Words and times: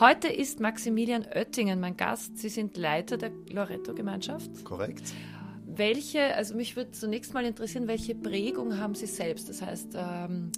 Heute 0.00 0.28
ist 0.28 0.60
Maximilian 0.60 1.26
Oettingen 1.26 1.80
mein 1.80 1.96
Gast. 1.96 2.38
Sie 2.38 2.50
sind 2.50 2.76
Leiter 2.76 3.18
der 3.18 3.32
Loretto-Gemeinschaft. 3.50 4.64
Korrekt. 4.64 5.12
Welche, 5.66 6.36
also 6.36 6.54
mich 6.54 6.76
würde 6.76 6.92
zunächst 6.92 7.34
mal 7.34 7.44
interessieren, 7.44 7.88
welche 7.88 8.14
Prägung 8.14 8.78
haben 8.78 8.94
Sie 8.94 9.06
selbst? 9.06 9.48
Das 9.48 9.60
heißt, 9.60 9.94
ähm, 9.96 10.52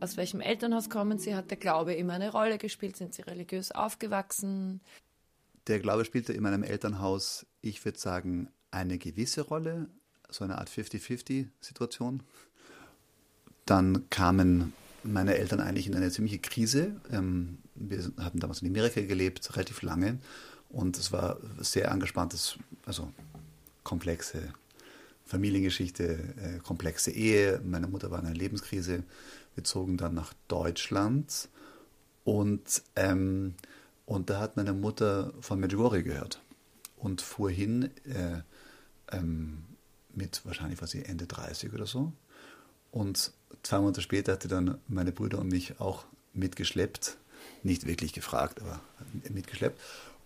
aus 0.00 0.16
welchem 0.16 0.40
Elternhaus 0.40 0.88
kommen 0.88 1.18
Sie? 1.18 1.34
Hat 1.34 1.50
der 1.50 1.58
Glaube 1.58 1.92
immer 1.92 2.14
eine 2.14 2.32
Rolle 2.32 2.56
gespielt? 2.56 2.96
Sind 2.96 3.12
Sie 3.12 3.20
religiös 3.20 3.70
aufgewachsen? 3.70 4.80
Der 5.66 5.78
Glaube 5.78 6.06
spielte 6.06 6.32
in 6.32 6.42
meinem 6.42 6.62
Elternhaus, 6.62 7.44
ich 7.60 7.84
würde 7.84 7.98
sagen, 7.98 8.48
eine 8.70 8.96
gewisse 8.96 9.42
Rolle, 9.42 9.90
so 10.30 10.42
eine 10.42 10.56
Art 10.56 10.70
50-50-Situation. 10.70 12.22
Dann 13.66 14.08
kamen 14.08 14.72
meine 15.06 15.36
Eltern 15.36 15.60
eigentlich 15.60 15.86
in 15.86 15.94
eine 15.94 16.10
ziemliche 16.10 16.38
Krise. 16.38 17.00
Ähm, 17.10 17.58
wir 17.74 18.10
hatten 18.18 18.40
damals 18.40 18.62
in 18.62 18.68
Amerika 18.68 19.00
gelebt, 19.00 19.54
relativ 19.54 19.82
lange. 19.82 20.18
Und 20.68 20.98
es 20.98 21.12
war 21.12 21.38
sehr 21.58 21.92
angespanntes, 21.92 22.58
also 22.84 23.12
komplexe 23.84 24.52
Familiengeschichte, 25.24 26.18
äh, 26.40 26.58
komplexe 26.60 27.10
Ehe. 27.10 27.60
Meine 27.64 27.86
Mutter 27.86 28.10
war 28.10 28.20
in 28.20 28.26
einer 28.26 28.34
Lebenskrise. 28.34 29.02
Wir 29.54 29.64
zogen 29.64 29.96
dann 29.96 30.14
nach 30.14 30.32
Deutschland. 30.48 31.48
Und, 32.24 32.82
ähm, 32.96 33.54
und 34.04 34.30
da 34.30 34.40
hat 34.40 34.56
meine 34.56 34.72
Mutter 34.72 35.32
von 35.40 35.60
Medjugorje 35.60 36.02
gehört 36.02 36.40
und 36.96 37.22
fuhr 37.22 37.50
hin 37.50 37.90
äh, 38.04 38.42
ähm, 39.12 39.64
mit 40.12 40.44
wahrscheinlich 40.44 40.80
war 40.80 40.88
sie 40.88 41.04
Ende 41.04 41.26
30 41.26 41.72
oder 41.72 41.86
so. 41.86 42.12
Und 42.90 43.32
zwei 43.62 43.78
Monate 43.78 44.00
später 44.00 44.32
hatte 44.32 44.48
dann 44.48 44.78
meine 44.88 45.12
Brüder 45.12 45.38
und 45.38 45.48
mich 45.48 45.80
auch 45.80 46.04
mitgeschleppt. 46.32 47.16
Nicht 47.62 47.86
wirklich 47.86 48.12
gefragt, 48.12 48.60
aber 48.60 48.80
mitgeschleppt. 49.28 49.80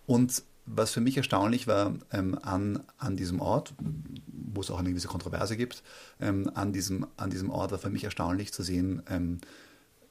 Und 0.05 0.43
was 0.65 0.91
für 0.91 1.01
mich 1.01 1.17
erstaunlich 1.17 1.67
war, 1.67 1.95
ähm, 2.11 2.37
an, 2.41 2.83
an 2.97 3.17
diesem 3.17 3.39
Ort, 3.39 3.73
wo 4.27 4.61
es 4.61 4.69
auch 4.69 4.79
eine 4.79 4.89
gewisse 4.89 5.07
Kontroverse 5.07 5.57
gibt, 5.57 5.83
ähm, 6.19 6.49
an, 6.53 6.71
diesem, 6.71 7.07
an 7.17 7.29
diesem 7.29 7.49
Ort 7.49 7.71
war 7.71 7.79
für 7.79 7.89
mich 7.89 8.03
erstaunlich 8.03 8.53
zu 8.53 8.63
sehen, 8.63 9.01
ähm, 9.09 9.39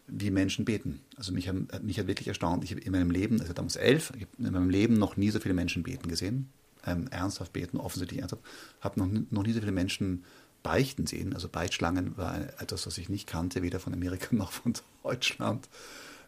wie 0.06 0.30
Menschen 0.30 0.64
beten. 0.64 1.00
Also 1.16 1.32
mich, 1.32 1.48
haben, 1.48 1.68
mich 1.82 1.98
hat 1.98 2.08
wirklich 2.08 2.28
erstaunt, 2.28 2.64
ich 2.64 2.72
habe 2.72 2.80
in 2.80 2.92
meinem 2.92 3.10
Leben, 3.10 3.40
also 3.40 3.52
damals 3.52 3.76
elf, 3.76 4.12
ich 4.16 4.22
habe 4.22 4.32
in 4.38 4.52
meinem 4.52 4.70
Leben 4.70 4.94
noch 4.94 5.16
nie 5.16 5.30
so 5.30 5.38
viele 5.38 5.54
Menschen 5.54 5.82
beten 5.82 6.08
gesehen, 6.08 6.48
ähm, 6.84 7.06
ernsthaft 7.08 7.52
beten, 7.52 7.76
offensichtlich 7.76 8.20
ernsthaft, 8.20 8.42
habe 8.80 8.98
noch, 8.98 9.08
noch 9.30 9.42
nie 9.44 9.52
so 9.52 9.60
viele 9.60 9.72
Menschen 9.72 10.24
Beichten 10.62 11.06
sehen. 11.06 11.34
Also 11.34 11.48
Beichtschlangen 11.48 12.16
war 12.16 12.38
etwas, 12.60 12.86
was 12.86 12.98
ich 12.98 13.08
nicht 13.08 13.26
kannte, 13.26 13.62
weder 13.62 13.80
von 13.80 13.92
Amerika 13.92 14.28
noch 14.34 14.52
von 14.52 14.74
Deutschland. 15.02 15.68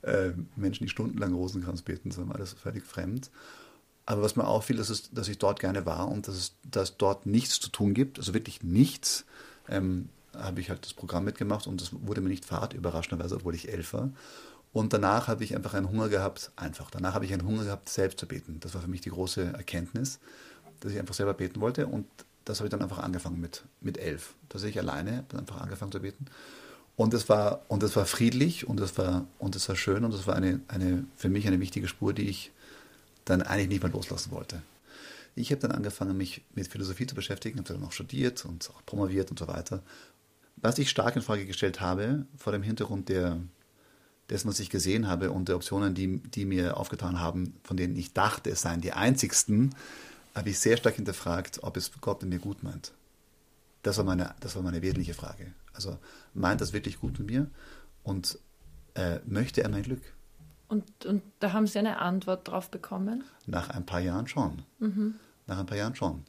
Äh, 0.03 0.31
Menschen, 0.57 0.85
die 0.85 0.91
stundenlang 0.91 1.33
Rosenkranz 1.35 1.83
beten, 1.83 2.11
das 2.11 2.19
war 2.19 2.35
alles 2.35 2.55
völlig 2.55 2.85
fremd. 2.87 3.31
Aber 4.05 4.23
was 4.23 4.35
mir 4.35 4.47
auffiel, 4.47 4.77
dass, 4.77 4.91
es, 4.91 5.11
dass 5.13 5.29
ich 5.29 5.39
dort 5.39 5.61
gerne 5.61 5.87
war 5.87 6.09
und 6.09 6.27
dass 6.27 6.35
es 6.35 6.55
dass 6.69 6.97
dort 6.97 7.27
nichts 7.27 7.61
zu 7.61 7.71
tun 7.71 7.95
gibt, 7.95 8.19
also 8.19 8.35
wirklich 8.35 8.63
nichts, 8.65 9.25
ähm, 9.69 10.09
habe 10.37 10.61
ich 10.61 10.71
halt 10.71 10.85
das 10.85 10.95
Programm 10.95 11.25
mitgemacht 11.25 11.67
und 11.67 11.81
das 11.81 11.91
wurde 11.93 12.21
mir 12.21 12.31
nicht 12.31 12.45
fad, 12.45 12.75
überraschenderweise, 12.75 13.37
obwohl 13.37 13.55
ich 13.55 13.69
elf 13.69 13.93
war. 13.93 14.11
Und 14.73 14.93
danach 14.93 15.29
habe 15.29 15.45
ich 15.45 15.55
einfach 15.55 15.75
einen 15.75 15.91
Hunger 15.91 16.09
gehabt, 16.09 16.51
einfach. 16.57 16.91
Danach 16.91 17.15
habe 17.15 17.27
ich 17.27 17.33
einen 17.33 17.47
Hunger 17.47 17.65
gehabt, 17.65 17.91
selbst 17.91 18.19
zu 18.19 18.27
beten. 18.27 18.59
Das 18.61 18.75
war 18.75 18.81
für 18.81 18.89
mich 18.89 19.03
die 19.03 19.11
große 19.11 19.53
Erkenntnis, 19.53 20.19
dass 20.81 20.93
ich 20.93 20.99
einfach 20.99 21.15
selber 21.15 21.35
beten 21.35 21.61
wollte. 21.61 21.87
Und 21.87 22.07
das 22.45 22.59
habe 22.59 22.67
ich 22.67 22.71
dann 22.71 22.83
einfach 22.83 22.99
angefangen 22.99 23.41
mit, 23.41 23.65
mit 23.81 23.99
elf. 23.99 24.35
Ich 24.55 24.79
alleine, 24.79 25.25
dann 25.29 25.41
einfach 25.41 25.61
angefangen 25.61 25.93
zu 25.93 26.01
beten. 26.01 26.27
Und 26.97 27.15
es 27.15 27.29
war, 27.29 27.63
und 27.69 27.83
es 27.83 27.97
war 27.97 28.05
friedlich 28.05 28.67
und 28.69 28.79
es 28.81 28.99
war, 28.99 29.27
und 29.39 29.57
es 29.57 29.69
war 29.69 29.77
schön 29.77 30.05
und 30.05 30.13
es 30.13 30.27
war 30.27 30.37
eine, 30.37 30.61
eine, 30.69 31.05
für 31.17 31.31
mich 31.31 31.47
eine 31.47 31.59
wichtige 31.59 31.89
Spur, 31.89 32.13
die 32.13 32.29
ich 32.29 32.53
dann 33.25 33.43
eigentlich 33.43 33.69
nicht 33.69 33.83
mehr 33.83 33.93
loslassen 33.93 34.31
wollte. 34.31 34.63
Ich 35.35 35.51
habe 35.51 35.61
dann 35.61 35.73
angefangen, 35.73 36.17
mich 36.17 36.43
mit 36.55 36.69
Philosophie 36.69 37.07
zu 37.07 37.15
beschäftigen, 37.15 37.59
habe 37.59 37.73
dann 37.73 37.85
auch 37.85 37.93
studiert 37.93 38.45
und 38.45 38.69
auch 38.71 38.85
promoviert 38.85 39.31
und 39.31 39.39
so 39.39 39.49
weiter. 39.49 39.83
Was 40.57 40.79
ich 40.79 40.91
stark 40.91 41.17
in 41.17 41.23
Frage 41.23 41.47
gestellt 41.47 41.81
habe, 41.81 42.27
vor 42.37 42.53
dem 42.53 42.63
Hintergrund 42.63 43.09
der, 43.09 43.39
dessen, 44.29 44.49
was 44.49 44.61
ich 44.61 44.69
gesehen 44.69 45.09
habe 45.09 45.31
und 45.31 45.49
der 45.49 45.57
Optionen, 45.57 45.95
die, 45.95 46.19
die 46.19 46.45
mir 46.45 46.77
aufgetan 46.77 47.19
haben, 47.19 47.55
von 47.65 47.79
denen 47.79 47.97
ich 47.97 48.13
dachte, 48.13 48.51
es 48.51 48.61
seien 48.61 48.83
die 48.83 48.93
einzigsten, 48.93 49.75
habe 50.35 50.51
ich 50.51 50.59
sehr 50.59 50.77
stark 50.77 50.97
hinterfragt, 50.97 51.63
ob 51.63 51.77
es 51.77 51.91
Gott 52.01 52.23
mit 52.23 52.31
mir 52.31 52.39
gut 52.39 52.63
meint. 52.63 52.93
Das 53.83 53.99
war 53.99 54.05
meine, 54.05 54.35
das 54.41 54.55
war 54.55 54.63
meine 54.63 54.81
wesentliche 54.83 55.15
Frage. 55.15 55.53
Also 55.73 55.99
meint 56.35 56.61
das 56.61 56.73
wirklich 56.73 57.01
gut 57.01 57.19
mit 57.19 57.29
mir 57.29 57.51
und 58.03 58.39
äh, 58.95 59.19
möchte 59.27 59.63
er 59.63 59.69
mein 59.69 59.83
Glück? 59.83 60.03
Und, 60.69 61.05
und 61.05 61.23
da 61.41 61.53
haben 61.53 61.67
Sie 61.67 61.79
eine 61.79 61.99
Antwort 61.99 62.49
drauf 62.49 62.71
bekommen? 62.71 63.25
Nach 63.47 63.69
ein 63.71 63.85
paar 63.85 64.01
Jahren 64.01 64.27
schon. 64.27 64.63
Mhm. 64.79 65.17
Nach 65.47 65.59
ein 65.59 65.67
paar 65.67 65.77
Jahren 65.77 65.95
schon. 65.95 66.25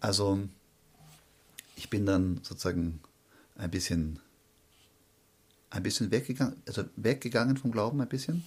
Also 0.00 0.38
ich 1.76 1.90
bin 1.90 2.06
dann 2.06 2.40
sozusagen 2.42 3.00
ein 3.56 3.70
bisschen, 3.70 4.20
ein 5.70 5.82
bisschen 5.82 6.10
weggegangen, 6.10 6.56
also 6.66 6.84
weggegangen 6.96 7.56
vom 7.56 7.72
Glauben 7.72 8.00
ein 8.00 8.08
bisschen, 8.08 8.44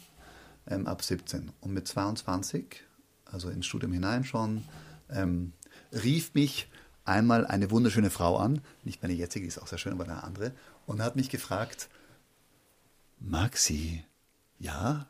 ähm, 0.68 0.88
ab 0.88 1.04
17. 1.04 1.52
Und 1.62 1.74
mit 1.74 1.88
22, 1.88 2.84
also 3.26 3.50
ins 3.50 3.66
Studium 3.66 3.92
hinein 3.92 4.24
schon, 4.24 4.64
ähm, 5.14 5.54
rief 5.92 6.34
mich 6.34 6.70
einmal 7.06 7.46
eine 7.46 7.72
wunderschöne 7.72 8.10
Frau 8.10 8.38
an, 8.38 8.62
nicht 8.84 9.02
meine 9.02 9.14
jetzige, 9.14 9.44
die 9.44 9.50
ist 9.50 9.60
auch 9.60 9.68
sehr 9.68 9.78
schön, 9.78 9.94
aber 9.94 10.06
eine 10.06 10.24
andere, 10.24 10.54
und 10.86 11.02
hat 11.02 11.16
mich 11.16 11.30
gefragt, 11.30 11.90
Maxi, 13.20 14.04
ja, 14.60 15.08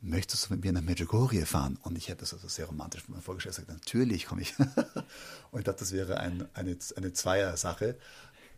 möchtest 0.00 0.46
du 0.46 0.54
mit 0.54 0.64
mir 0.64 0.72
nach 0.72 0.82
Medjugorje 0.82 1.46
fahren? 1.46 1.78
Und 1.82 1.98
ich 1.98 2.10
habe 2.10 2.20
das 2.20 2.32
also 2.32 2.48
sehr 2.48 2.66
romantisch 2.66 3.08
mir 3.08 3.20
vorgestellt, 3.20 3.56
gesagt, 3.56 3.70
natürlich 3.70 4.26
komme 4.26 4.42
ich. 4.42 4.58
und 5.50 5.58
ich 5.58 5.64
dachte, 5.64 5.80
das 5.80 5.92
wäre 5.92 6.18
ein, 6.18 6.48
eine, 6.54 6.76
eine 6.96 7.12
Zweier-Sache. 7.12 7.96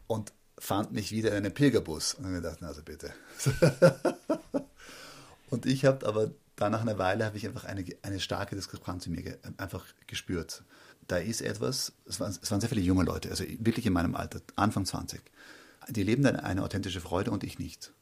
Und 0.07 0.33
fand 0.59 0.93
mich 0.93 1.13
wieder 1.13 1.31
in 1.31 1.37
einem 1.39 1.55
Pilgerbus. 1.55 2.15
Und 2.15 2.35
ich 2.35 2.43
dachte, 2.43 2.67
also 2.67 2.83
bitte. 2.83 3.13
und 5.51 5.67
ich 5.67 5.85
habe 5.85 6.07
aber 6.07 6.31
da 6.57 6.69
nach 6.69 6.81
einer 6.81 6.99
Weile 6.99 7.25
habe 7.25 7.37
ich 7.37 7.47
einfach 7.47 7.65
eine, 7.65 7.85
eine 8.03 8.21
starke 8.21 8.57
Diskrepanz 8.57 9.07
in 9.07 9.13
mir 9.13 9.23
ge 9.23 9.39
einfach 9.59 9.85
gespürt 10.07 10.65
da 11.09 11.17
ist 11.17 11.41
etwas, 11.41 11.93
es 12.07 12.21
waren, 12.21 12.37
es 12.41 12.51
waren 12.51 12.61
sehr 12.61 12.69
viele 12.69 12.83
junge 12.83 13.03
Leute, 13.03 13.31
also 13.31 13.45
wirklich 13.59 13.87
in 13.87 13.93
meinem 13.93 14.15
Alter, 14.15 14.41
Anfang 14.57 14.85
20. 14.85 15.21
Die 15.89 16.03
leben 16.03 16.23
dann 16.23 16.37
eine 16.37 16.63
authentische 16.63 17.01
Freude 17.01 17.31
und 17.31 17.45
ich 17.45 17.59
nicht. 17.59 17.93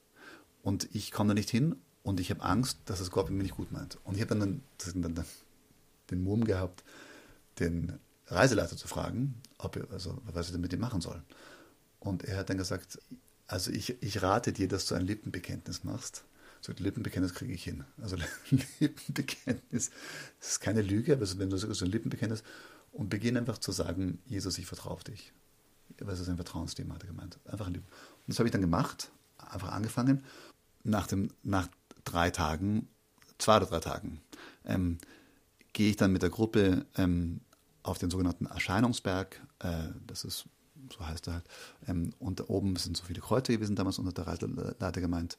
Und 0.62 0.88
ich 0.92 1.12
komme 1.12 1.28
da 1.28 1.34
nicht 1.34 1.48
hin 1.48 1.76
und 2.02 2.18
ich 2.18 2.30
habe 2.30 2.42
Angst, 2.42 2.78
dass 2.86 2.98
es 3.00 3.12
Gott 3.12 3.30
mir 3.30 3.42
nicht 3.42 3.54
gut 3.54 3.70
meint. 3.70 3.98
Und 4.04 4.16
ich 4.16 4.20
habe 4.20 4.36
dann, 4.36 4.62
dann, 4.94 5.24
den 6.10 6.24
Mumm 6.24 6.44
gehabt, 6.44 6.82
den 7.60 7.98
Reiseleiter 8.26 8.76
zu 8.76 8.88
fragen, 8.88 9.40
ob 9.58 9.76
er, 9.76 9.90
also, 9.92 10.20
was 10.24 10.46
ich 10.46 10.52
denn 10.52 10.60
mit 10.60 10.72
ihm 10.72 10.80
machen 10.80 11.00
soll. 11.00 11.22
Und 12.00 12.24
er 12.24 12.38
hat 12.38 12.50
dann 12.50 12.58
gesagt, 12.58 12.98
also 13.46 13.70
ich, 13.70 14.02
ich 14.02 14.22
rate 14.22 14.52
dir, 14.52 14.66
dass 14.66 14.86
du 14.86 14.96
ein 14.96 15.06
Lippenbekenntnis 15.06 15.84
machst. 15.84 16.24
So 16.60 16.72
ein 16.72 16.82
Lippenbekenntnis 16.82 17.34
kriege 17.34 17.52
ich 17.52 17.62
hin. 17.62 17.84
Also 18.02 18.16
Lippenbekenntnis, 18.80 19.90
das 20.40 20.48
ist 20.50 20.60
keine 20.60 20.82
Lüge, 20.82 21.12
aber 21.12 21.26
wenn 21.38 21.50
du 21.50 21.56
so 21.56 21.84
ein 21.84 21.90
Lippenbekenntnis 21.90 22.42
und 22.96 23.10
beginn 23.10 23.36
einfach 23.36 23.58
zu 23.58 23.72
sagen, 23.72 24.18
Jesus, 24.26 24.56
ich 24.58 24.66
vertraue 24.66 24.94
auf 24.94 25.04
dich. 25.04 25.32
Was 26.00 26.18
ist 26.18 26.28
ein 26.28 26.36
Vertrauensthema, 26.36 26.94
hat 26.94 27.02
er 27.02 27.08
gemeint. 27.08 27.38
Einfach 27.44 27.66
Und 27.66 27.82
das 28.26 28.38
habe 28.38 28.48
ich 28.48 28.52
dann 28.52 28.62
gemacht, 28.62 29.10
einfach 29.36 29.72
angefangen. 29.72 30.24
Nach, 30.82 31.06
dem, 31.06 31.28
nach 31.42 31.68
drei 32.04 32.30
Tagen, 32.30 32.88
zwei 33.38 33.58
oder 33.58 33.66
drei 33.66 33.80
Tagen, 33.80 34.20
ähm, 34.64 34.98
gehe 35.72 35.90
ich 35.90 35.96
dann 35.96 36.12
mit 36.12 36.22
der 36.22 36.30
Gruppe 36.30 36.86
ähm, 36.96 37.40
auf 37.82 37.98
den 37.98 38.10
sogenannten 38.10 38.46
Erscheinungsberg. 38.46 39.42
Äh, 39.58 39.88
das 40.06 40.24
ist, 40.24 40.46
so 40.90 41.06
heißt 41.06 41.28
er 41.28 41.34
halt. 41.34 41.44
Ähm, 41.86 42.14
und 42.18 42.40
da 42.40 42.44
oben 42.48 42.76
sind 42.76 42.96
so 42.96 43.04
viele 43.04 43.20
Kreuze 43.20 43.52
gewesen 43.52 43.76
damals 43.76 43.98
und 43.98 44.16
der 44.16 44.26
Reiseleiter 44.26 45.00
gemeint, 45.00 45.38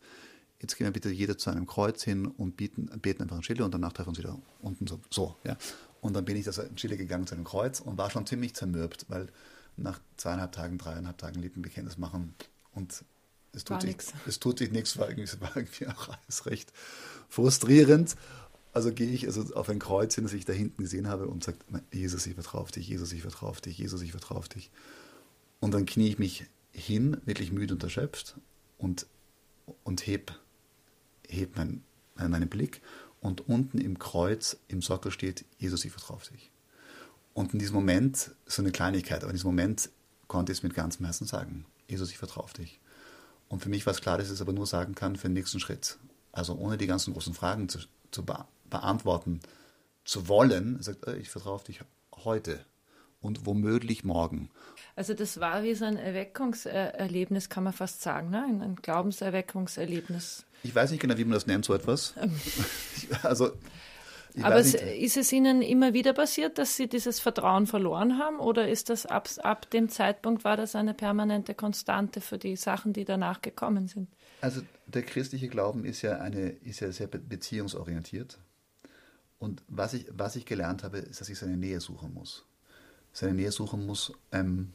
jetzt 0.62 0.76
gehen 0.78 0.86
wir 0.86 0.94
bitte 0.94 1.10
jeder 1.10 1.38
zu 1.38 1.50
einem 1.50 1.66
Kreuz 1.66 2.04
hin 2.04 2.28
und 2.28 2.56
bieten, 2.58 2.88
beten 3.02 3.24
einfach 3.24 3.38
ein 3.38 3.44
Schild 3.44 3.62
und 3.62 3.74
danach 3.74 3.94
treffen 3.94 4.08
wir 4.08 4.10
uns 4.10 4.20
wieder 4.20 4.40
unten 4.62 4.86
so. 4.88 5.00
so 5.10 5.36
ja. 5.44 5.58
Und 6.02 6.14
dann 6.14 6.26
bin 6.26 6.38
ich 6.38 6.46
das 6.46 6.58
in 6.58 6.76
Chile 6.76 6.98
gegangen 6.98 7.28
zu 7.28 7.36
einem 7.36 7.44
Kreuz 7.44 7.80
und 7.80 7.98
war 7.98 8.10
schon 8.10 8.26
ziemlich 8.26 8.54
zermürbt, 8.54 9.06
weil 9.10 9.28
nach 9.78 10.00
zweieinhalb 10.18 10.52
Tagen, 10.52 10.78
dreieinhalb 10.78 11.18
Tagen 11.18 11.42
Lippenbekenntnis 11.42 11.98
machen 11.98 12.34
und 12.74 13.04
es 13.54 13.64
tut, 13.64 13.82
sich, 13.82 13.98
es 14.28 14.40
tut 14.40 14.60
sich 14.60 14.72
nichts, 14.72 14.98
war 14.98 15.10
irgendwie, 15.10 15.42
war 15.42 15.56
irgendwie 15.56 15.88
auch 15.88 16.10
alles 16.10 16.46
recht 16.46 16.72
frustrierend. 17.30 18.16
Also 18.74 18.92
gehe 18.94 19.10
ich 19.10 19.26
also 19.26 19.56
auf 19.56 19.70
ein 19.70 19.80
Kreuz 19.80 20.14
hin, 20.14 20.26
das 20.26 20.34
ich 20.34 20.46
da 20.46 20.54
hinten 20.54 20.84
gesehen 20.84 21.08
habe 21.08 21.28
und 21.28 21.44
sage, 21.44 21.58
Jesus, 21.92 22.28
ich 22.28 22.36
vertraue 22.36 22.62
auf 22.62 22.72
dich, 22.72 22.88
Jesus, 22.88 23.12
ich 23.14 23.22
vertraue 23.22 23.50
auf 23.50 23.62
dich, 23.62 23.80
Jesus, 23.80 24.02
ich 24.04 24.12
vertraue 24.12 24.38
auf 24.38 24.50
dich. 24.50 24.70
Und 25.60 25.74
dann 25.74 25.88
knie 25.88 26.10
ich 26.10 26.20
mich 26.20 26.46
hin, 26.72 27.18
wirklich 27.26 27.52
müde 27.52 27.74
und 27.74 27.84
erschöpft 27.84 28.36
und, 28.78 29.08
und 29.84 30.06
heb, 30.06 30.32
heb 31.28 31.56
mein, 31.56 31.84
meinen 32.16 32.50
Blick 32.50 32.82
und 33.22 33.48
unten 33.48 33.80
im 33.80 34.00
Kreuz, 34.00 34.58
im 34.68 34.82
Sockel 34.82 35.12
steht, 35.12 35.46
Jesus, 35.58 35.86
ich 35.86 35.92
vertraue 35.92 36.18
auf 36.18 36.30
dich. 36.30 36.52
Und 37.34 37.54
in 37.54 37.60
diesem 37.60 37.76
Moment, 37.76 38.32
so 38.46 38.62
eine 38.62 38.72
Kleinigkeit, 38.72 39.24
aber 39.24 39.32
in 39.32 39.36
diesem 39.36 39.50
Moment 39.50 39.90
konnte 40.28 40.52
ich 40.52 40.60
es 40.60 40.64
mit 40.64 40.74
ganzem 40.74 41.06
Herzen 41.06 41.28
sagen, 41.28 41.66
Jesus, 41.88 42.10
ich 42.10 42.18
vertraue 42.18 42.44
auf 42.44 42.54
dich. 42.54 42.80
Und 43.50 43.62
für 43.62 43.70
mich 43.70 43.86
war 43.86 43.94
es 43.94 44.02
klar, 44.02 44.18
dass 44.18 44.28
ich 44.28 44.34
es 44.34 44.42
aber 44.42 44.54
nur 44.54 44.66
sagen 44.66 44.96
kann 44.96 45.16
für 45.16 45.28
den 45.28 45.34
nächsten 45.34 45.60
Schritt. 45.60 45.98
Also 46.32 46.56
ohne 46.56 46.78
die 46.78 46.88
ganzen 46.88 47.14
großen 47.14 47.34
Fragen 47.34 47.70
zu, 47.70 47.80
zu 48.12 48.26
be 48.26 48.46
beantworten 48.70 49.40
zu 50.04 50.28
wollen. 50.28 50.82
Sagt, 50.82 51.08
ich 51.08 51.30
vertraue 51.30 51.54
auf 51.54 51.64
dich 51.64 51.80
heute 52.24 52.66
und 53.22 53.46
womöglich 53.46 54.04
morgen. 54.04 54.50
Also 54.96 55.14
das 55.14 55.40
war 55.40 55.64
wie 55.64 55.76
so 55.76 55.86
ein 55.86 55.98
Erweckungserlebnis, 55.98 57.50
kann 57.50 57.64
man 57.64 57.74
fast 57.74 58.02
sagen, 58.02 58.30
ne? 58.30 58.44
ein, 58.44 58.76
Glaubenserweckungserlebnis. 58.82 60.46
Ich 60.64 60.74
weiß 60.74 60.92
nicht 60.92 61.02
genau, 61.02 61.18
wie 61.18 61.26
man 61.26 61.34
das 61.34 61.48
nennt, 61.48 61.66
so 61.66 61.74
etwas. 61.74 62.14
also 63.24 63.52
aber 64.44 64.58
es, 64.58 64.74
ist 64.74 65.18
es 65.18 65.32
Ihnen 65.32 65.62
immer 65.62 65.94
wieder 65.94 66.14
passiert, 66.14 66.58
dass 66.58 66.76
Sie 66.76 66.88
dieses 66.88 67.20
Vertrauen 67.20 67.68
verloren 67.68 68.20
haben? 68.20 68.40
Oder 68.40 68.68
ist 68.68 68.90
das 68.90 69.06
ab, 69.06 69.30
ab 69.44 69.70
dem 69.72 69.90
Zeitpunkt, 69.90 70.44
war 70.44 70.58
das 70.58 70.76
eine 70.76 70.94
permanente 70.94 71.54
Konstante 71.56 72.22
für 72.22 72.38
die 72.38 72.56
Sachen, 72.56 72.94
die 72.94 73.06
danach 73.06 73.42
gekommen 73.42 73.88
sind? 73.88 74.10
Also 74.42 74.62
der 74.86 75.04
christliche 75.04 75.48
Glauben 75.48 75.86
ist 75.86 76.02
ja, 76.02 76.20
eine, 76.20 76.50
ist 76.50 76.82
ja 76.82 76.92
sehr 76.92 77.08
beziehungsorientiert. 77.08 78.38
Und 79.40 79.64
was 79.68 79.94
ich, 79.94 80.08
was 80.12 80.36
ich 80.36 80.46
gelernt 80.46 80.84
habe, 80.84 81.00
ist, 81.00 81.22
dass 81.22 81.30
ich 81.30 81.38
seine 81.38 81.58
Nähe 81.58 81.80
suchen 81.80 82.14
muss. 82.14 82.46
Seine 83.18 83.34
Nähe 83.34 83.52
suchen 83.52 83.84
muss 83.88 84.14
ähm, 84.32 84.74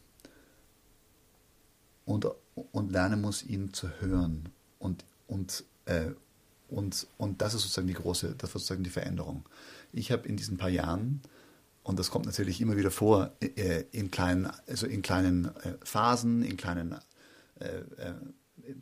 und, 2.05 2.27
und 2.73 2.91
lernen 2.91 3.21
muss, 3.21 3.45
ihn 3.45 3.73
zu 3.73 3.89
hören 4.01 4.49
und, 4.81 5.05
und 5.29 5.63
äh, 5.85 6.11
und, 6.69 7.07
und 7.19 7.41
das 7.41 7.55
ist 7.55 7.63
sozusagen 7.63 7.87
die 7.87 7.95
große, 7.95 8.35
das 8.37 8.49
ist 8.49 8.53
sozusagen 8.55 8.83
die 8.83 8.91
Veränderung. 8.91 9.47
Ich 9.93 10.11
habe 10.11 10.27
in 10.27 10.37
diesen 10.37 10.57
paar 10.57 10.71
Jahren, 10.71 11.21
und 11.85 12.01
das 12.01 12.11
kommt 12.11 12.27
natürlich 12.27 12.61
immer 12.61 12.77
wieder 12.77 12.91
vor, 12.91 13.31
äh, 13.41 13.85
in 13.93 14.11
kleinen, 14.11 14.51
also 14.67 14.87
in 14.87 15.03
kleinen 15.03 15.55
äh, 15.59 15.75
Phasen, 15.85 16.43
in 16.43 16.57
kleinen 16.57 16.97
äh, 17.61 17.83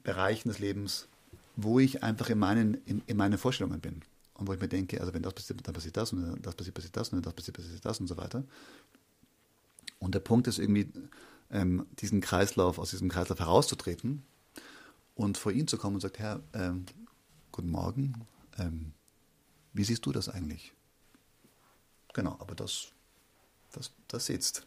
Bereichen 0.02 0.48
des 0.48 0.58
Lebens, 0.58 1.06
wo 1.56 1.80
ich 1.80 2.02
einfach 2.02 2.30
in 2.30 2.38
meinen, 2.38 2.80
in, 2.86 3.02
in 3.06 3.18
meinen 3.18 3.36
Vorstellungen 3.36 3.80
bin. 3.80 4.00
Und 4.34 4.48
wo 4.48 4.54
ich 4.54 4.60
mir 4.60 4.68
denke, 4.68 5.00
also 5.02 5.12
wenn 5.12 5.22
das 5.22 5.34
passiert, 5.34 5.60
dann 5.66 5.74
passiert 5.74 5.98
das, 5.98 6.14
und 6.14 6.22
wenn 6.22 6.40
das 6.40 6.54
passiert, 6.54 6.74
passiert 6.74 6.96
das, 6.96 7.10
und 7.10 7.16
wenn 7.16 7.22
das 7.22 7.34
passiert, 7.34 7.56
passiert 7.58 7.84
das 7.84 8.00
und 8.00 8.06
so 8.06 8.16
weiter. 8.16 8.42
Und 10.00 10.14
der 10.16 10.20
Punkt 10.20 10.48
ist 10.48 10.58
irgendwie, 10.58 10.92
ähm, 11.50 11.86
diesen 12.00 12.20
Kreislauf, 12.20 12.78
aus 12.78 12.90
diesem 12.90 13.08
Kreislauf 13.08 13.38
herauszutreten 13.38 14.24
und 15.14 15.38
vor 15.38 15.52
ihn 15.52 15.68
zu 15.68 15.78
kommen 15.78 15.94
und 15.94 16.00
sagt, 16.00 16.18
Herr, 16.18 16.42
ähm, 16.52 16.86
Guten 17.52 17.70
Morgen. 17.70 18.26
Ähm, 18.58 18.92
wie 19.72 19.84
siehst 19.84 20.06
du 20.06 20.12
das 20.12 20.28
eigentlich? 20.28 20.72
Genau, 22.14 22.36
aber 22.38 22.54
das, 22.54 22.92
das, 23.72 23.92
das 24.08 24.26
sitzt. 24.26 24.66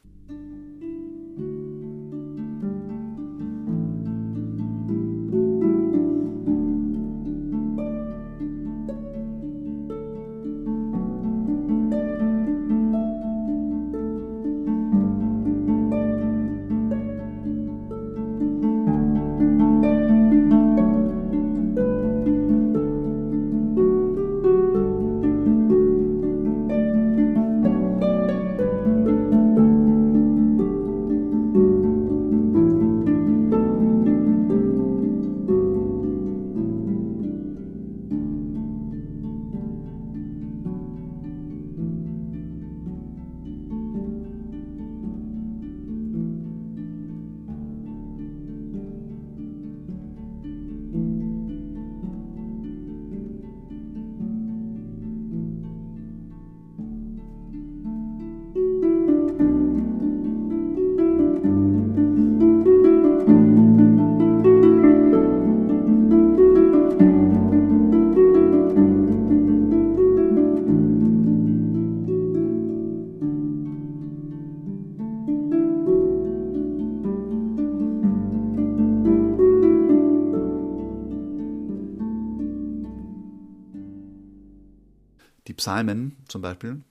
Psalmen 85.63 86.17
zum 86.27 86.41
Beispiel 86.41 86.81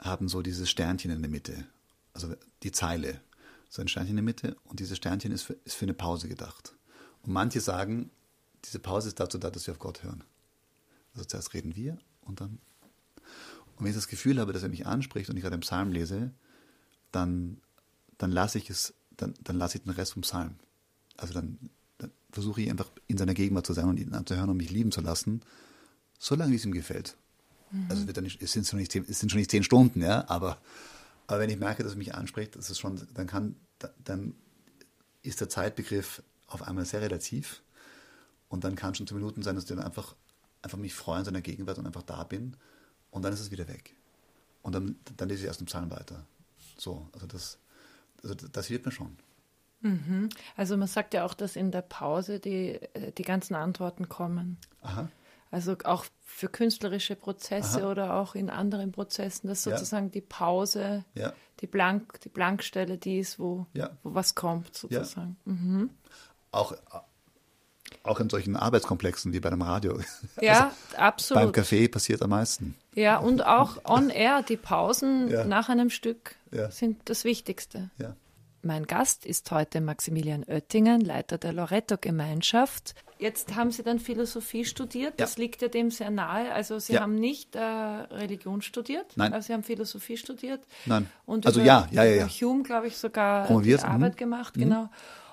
haben 0.00 0.28
so 0.28 0.42
dieses 0.42 0.68
Sternchen 0.68 1.10
in 1.10 1.22
der 1.22 1.30
Mitte, 1.30 1.64
also 2.12 2.34
die 2.62 2.72
Zeile, 2.72 3.22
so 3.70 3.80
ein 3.80 3.88
Sternchen 3.88 4.10
in 4.10 4.16
der 4.16 4.22
Mitte 4.22 4.54
und 4.64 4.78
dieses 4.78 4.98
Sternchen 4.98 5.32
ist 5.32 5.44
für, 5.44 5.54
ist 5.64 5.76
für 5.76 5.86
eine 5.86 5.94
Pause 5.94 6.28
gedacht. 6.28 6.74
Und 7.22 7.32
manche 7.32 7.62
sagen, 7.62 8.10
diese 8.66 8.80
Pause 8.80 9.08
ist 9.08 9.18
dazu 9.18 9.38
da, 9.38 9.50
dass 9.50 9.66
wir 9.66 9.72
auf 9.72 9.78
Gott 9.78 10.02
hören. 10.02 10.24
Also 11.14 11.24
zuerst 11.24 11.54
reden 11.54 11.74
wir 11.74 11.96
und 12.20 12.42
dann. 12.42 12.58
Und 13.76 13.84
wenn 13.84 13.86
ich 13.86 13.96
das 13.96 14.08
Gefühl 14.08 14.38
habe, 14.38 14.52
dass 14.52 14.62
er 14.62 14.68
mich 14.68 14.86
anspricht 14.86 15.30
und 15.30 15.38
ich 15.38 15.42
gerade 15.42 15.56
den 15.56 15.62
Psalm 15.62 15.90
lese, 15.90 16.32
dann, 17.12 17.62
dann 18.18 18.30
lasse 18.30 18.58
ich 18.58 18.68
es, 18.68 18.92
dann, 19.16 19.32
dann 19.42 19.56
lasse 19.56 19.78
ich 19.78 19.84
den 19.84 19.92
Rest 19.92 20.12
vom 20.12 20.20
Psalm. 20.20 20.56
Also 21.16 21.32
dann, 21.32 21.70
dann 21.96 22.10
versuche 22.30 22.60
ich 22.60 22.68
einfach 22.68 22.90
in 23.06 23.16
seiner 23.16 23.32
Gegenwart 23.32 23.66
zu 23.66 23.72
sein 23.72 23.88
und 23.88 23.98
ihn 23.98 24.12
anzuhören 24.12 24.50
und 24.50 24.58
mich 24.58 24.70
lieben 24.70 24.92
zu 24.92 25.00
lassen 25.00 25.40
so 26.18 26.34
lange, 26.34 26.52
wie 26.52 26.56
es 26.56 26.64
ihm 26.64 26.72
gefällt. 26.72 27.16
Mhm. 27.70 27.86
Also 27.88 28.04
es, 28.06 28.20
nicht, 28.20 28.42
es, 28.42 28.52
sind 28.52 28.66
schon 28.66 28.78
nicht 28.78 28.92
zehn, 28.92 29.04
es 29.08 29.20
sind 29.20 29.30
schon 29.30 29.38
nicht 29.38 29.50
zehn 29.50 29.62
Stunden, 29.62 30.02
ja, 30.02 30.28
aber, 30.28 30.58
aber 31.26 31.40
wenn 31.40 31.50
ich 31.50 31.58
merke, 31.58 31.82
dass 31.82 31.92
es 31.92 31.98
mich 31.98 32.14
anspricht, 32.14 32.56
das 32.56 32.70
ist 32.70 32.78
schon, 32.78 33.06
dann 33.14 33.26
kann, 33.26 33.56
dann 34.04 34.34
ist 35.22 35.40
der 35.40 35.48
Zeitbegriff 35.48 36.22
auf 36.46 36.62
einmal 36.62 36.84
sehr 36.84 37.00
relativ 37.00 37.62
und 38.48 38.64
dann 38.64 38.76
kann 38.76 38.94
schon 38.94 39.06
zu 39.06 39.14
Minuten 39.14 39.42
sein, 39.42 39.54
dass 39.54 39.64
ich 39.64 39.68
dann 39.68 39.80
einfach, 39.80 40.14
einfach 40.62 40.78
mich 40.78 40.94
freue 40.94 41.20
in 41.20 41.24
seiner 41.24 41.42
Gegenwart 41.42 41.78
und 41.78 41.86
einfach 41.86 42.02
da 42.02 42.24
bin 42.24 42.56
und 43.10 43.22
dann 43.22 43.32
ist 43.32 43.40
es 43.40 43.50
wieder 43.50 43.68
weg. 43.68 43.94
Und 44.62 44.74
dann, 44.74 44.96
dann 45.16 45.28
lese 45.28 45.42
ich 45.42 45.46
erst 45.46 45.60
im 45.60 45.66
Psalm 45.66 45.90
weiter. 45.90 46.26
So, 46.76 47.08
also 47.12 47.26
das, 47.26 47.58
also 48.22 48.34
das 48.34 48.66
hilft 48.66 48.86
mir 48.86 48.92
schon. 48.92 49.16
Mhm. 49.80 50.28
Also 50.56 50.76
man 50.76 50.88
sagt 50.88 51.14
ja 51.14 51.24
auch, 51.24 51.34
dass 51.34 51.56
in 51.56 51.70
der 51.70 51.82
Pause 51.82 52.40
die, 52.40 52.80
die 53.16 53.22
ganzen 53.22 53.54
Antworten 53.54 54.08
kommen. 54.08 54.56
Aha. 54.82 55.08
Also 55.50 55.76
auch 55.84 56.04
für 56.24 56.48
künstlerische 56.48 57.16
Prozesse 57.16 57.82
Aha. 57.82 57.90
oder 57.90 58.14
auch 58.14 58.34
in 58.34 58.50
anderen 58.50 58.92
Prozessen, 58.92 59.48
dass 59.48 59.62
sozusagen 59.62 60.06
ja. 60.06 60.12
die 60.12 60.20
Pause, 60.20 61.04
ja. 61.14 61.32
die, 61.60 61.66
Blank, 61.66 62.20
die 62.20 62.28
Blankstelle, 62.28 62.98
die 62.98 63.18
ist, 63.18 63.38
wo, 63.38 63.66
ja. 63.72 63.90
wo 64.02 64.14
was 64.14 64.34
kommt, 64.34 64.76
sozusagen. 64.76 65.36
Mhm. 65.44 65.90
Auch, 66.52 66.74
auch 68.02 68.20
in 68.20 68.28
solchen 68.28 68.56
Arbeitskomplexen 68.56 69.32
wie 69.32 69.40
bei 69.40 69.48
einem 69.50 69.62
Radio. 69.62 69.98
Ja, 70.40 70.72
also 70.90 70.96
absolut. 70.96 71.52
Beim 71.52 71.64
Café 71.64 71.90
passiert 71.90 72.22
am 72.22 72.30
meisten. 72.30 72.76
Ja, 72.94 73.18
und 73.18 73.44
auch 73.44 73.84
on 73.84 74.10
air, 74.10 74.42
die 74.42 74.56
Pausen 74.56 75.48
nach 75.48 75.68
einem 75.68 75.90
Stück 75.90 76.36
sind 76.70 77.00
das 77.06 77.24
Wichtigste. 77.24 77.90
Ja. 77.98 78.14
Mein 78.62 78.86
Gast 78.86 79.24
ist 79.24 79.50
heute 79.50 79.80
Maximilian 79.80 80.44
Oettingen, 80.48 81.00
Leiter 81.00 81.38
der 81.38 81.52
Loretto-Gemeinschaft. 81.52 82.94
Jetzt 83.18 83.54
haben 83.54 83.70
Sie 83.70 83.82
dann 83.82 83.98
Philosophie 83.98 84.64
studiert, 84.64 85.14
das 85.18 85.36
ja. 85.36 85.42
liegt 85.42 85.62
ja 85.62 85.68
dem 85.68 85.90
sehr 85.90 86.10
nahe. 86.10 86.52
Also 86.52 86.78
Sie 86.78 86.94
ja. 86.94 87.00
haben 87.00 87.14
nicht 87.14 87.56
äh, 87.56 87.60
Religion 87.60 88.62
studiert, 88.62 89.06
Nein. 89.16 89.32
aber 89.32 89.42
Sie 89.42 89.52
haben 89.52 89.62
Philosophie 89.62 90.16
studiert. 90.16 90.60
Nein. 90.86 91.08
Und 91.26 91.46
also 91.46 91.60
über, 91.60 91.66
ja, 91.66 91.88
ja, 91.90 92.04
ja, 92.04 92.14
ja. 92.16 92.28
Hume, 92.28 92.62
glaube 92.62 92.88
ich, 92.88 92.96
sogar 92.96 93.46
Promoviert. 93.46 93.84
Arbeit 93.84 94.14
mhm. 94.14 94.18
gemacht, 94.18 94.56
mhm. 94.56 94.60
genau. 94.62 94.90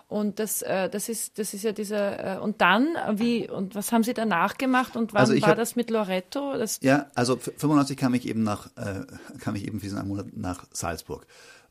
Und 0.07 0.39
das, 0.39 0.61
äh, 0.61 0.87
das 0.87 1.09
ist, 1.09 1.39
das 1.39 1.53
ist 1.55 1.63
ja 1.63 1.71
dieser. 1.71 2.37
Äh, 2.37 2.39
und 2.39 2.61
dann, 2.61 2.89
wie 3.13 3.49
und 3.49 3.73
was 3.73 3.91
haben 3.91 4.03
Sie 4.03 4.13
danach 4.13 4.57
gemacht 4.57 4.95
und 4.95 5.13
wann 5.13 5.21
also 5.21 5.41
war 5.41 5.49
hab, 5.49 5.57
das 5.57 5.75
mit 5.75 5.89
Loretto? 5.89 6.55
Das 6.57 6.79
ja, 6.81 7.07
also 7.15 7.37
95 7.37 7.97
kam 7.97 8.13
ich 8.13 8.27
eben 8.27 8.43
nach, 8.43 8.67
äh, 8.77 9.05
kam 9.39 9.55
ich 9.55 9.65
eben 9.65 9.79
für 9.79 9.87
diesen 9.87 10.07
Monat 10.07 10.27
nach 10.35 10.65
Salzburg. 10.71 11.25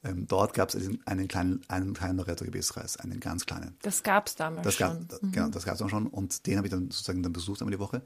Ähm, 0.04 0.26
dort 0.28 0.52
gab 0.52 0.68
es 0.68 0.88
einen 1.06 1.28
kleinen, 1.28 1.62
einen 1.68 1.94
kleinen 1.94 2.18
Loretto-Gebetsreis, 2.18 2.98
einen 2.98 3.20
ganz 3.20 3.46
kleinen. 3.46 3.74
Das 3.82 4.02
gab 4.02 4.26
es 4.26 4.36
damals 4.36 4.64
das 4.64 4.74
schon. 4.74 5.08
Gab, 5.08 5.22
mhm. 5.22 5.32
Genau, 5.32 5.48
das 5.48 5.64
gab 5.64 5.74
es 5.74 5.82
auch 5.82 5.88
schon 5.88 6.06
und 6.06 6.46
den 6.46 6.58
habe 6.58 6.66
ich 6.66 6.70
dann 6.70 6.90
sozusagen 6.90 7.22
dann 7.22 7.32
besucht 7.32 7.62
einmal 7.62 7.72
die 7.74 7.80
Woche. 7.80 8.02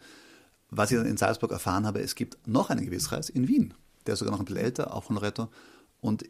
Was 0.71 0.91
ich 0.93 0.97
dann 0.97 1.07
in 1.07 1.17
Salzburg 1.17 1.51
erfahren 1.51 1.87
habe, 1.87 2.01
es 2.01 2.15
gibt 2.15 2.47
noch 2.47 2.71
einen 2.71 2.85
Gebetsreis 2.85 3.31
in 3.31 3.49
Wien. 3.49 3.75
Der 4.07 4.15
ist 4.15 4.21
sogar 4.21 4.33
noch 4.33 4.39
ein 4.39 4.45
bisschen 4.45 4.63
älter, 4.63 4.95
auch 4.95 5.05
von 5.05 5.17
Loretto. 5.17 5.49
Und, 6.01 6.25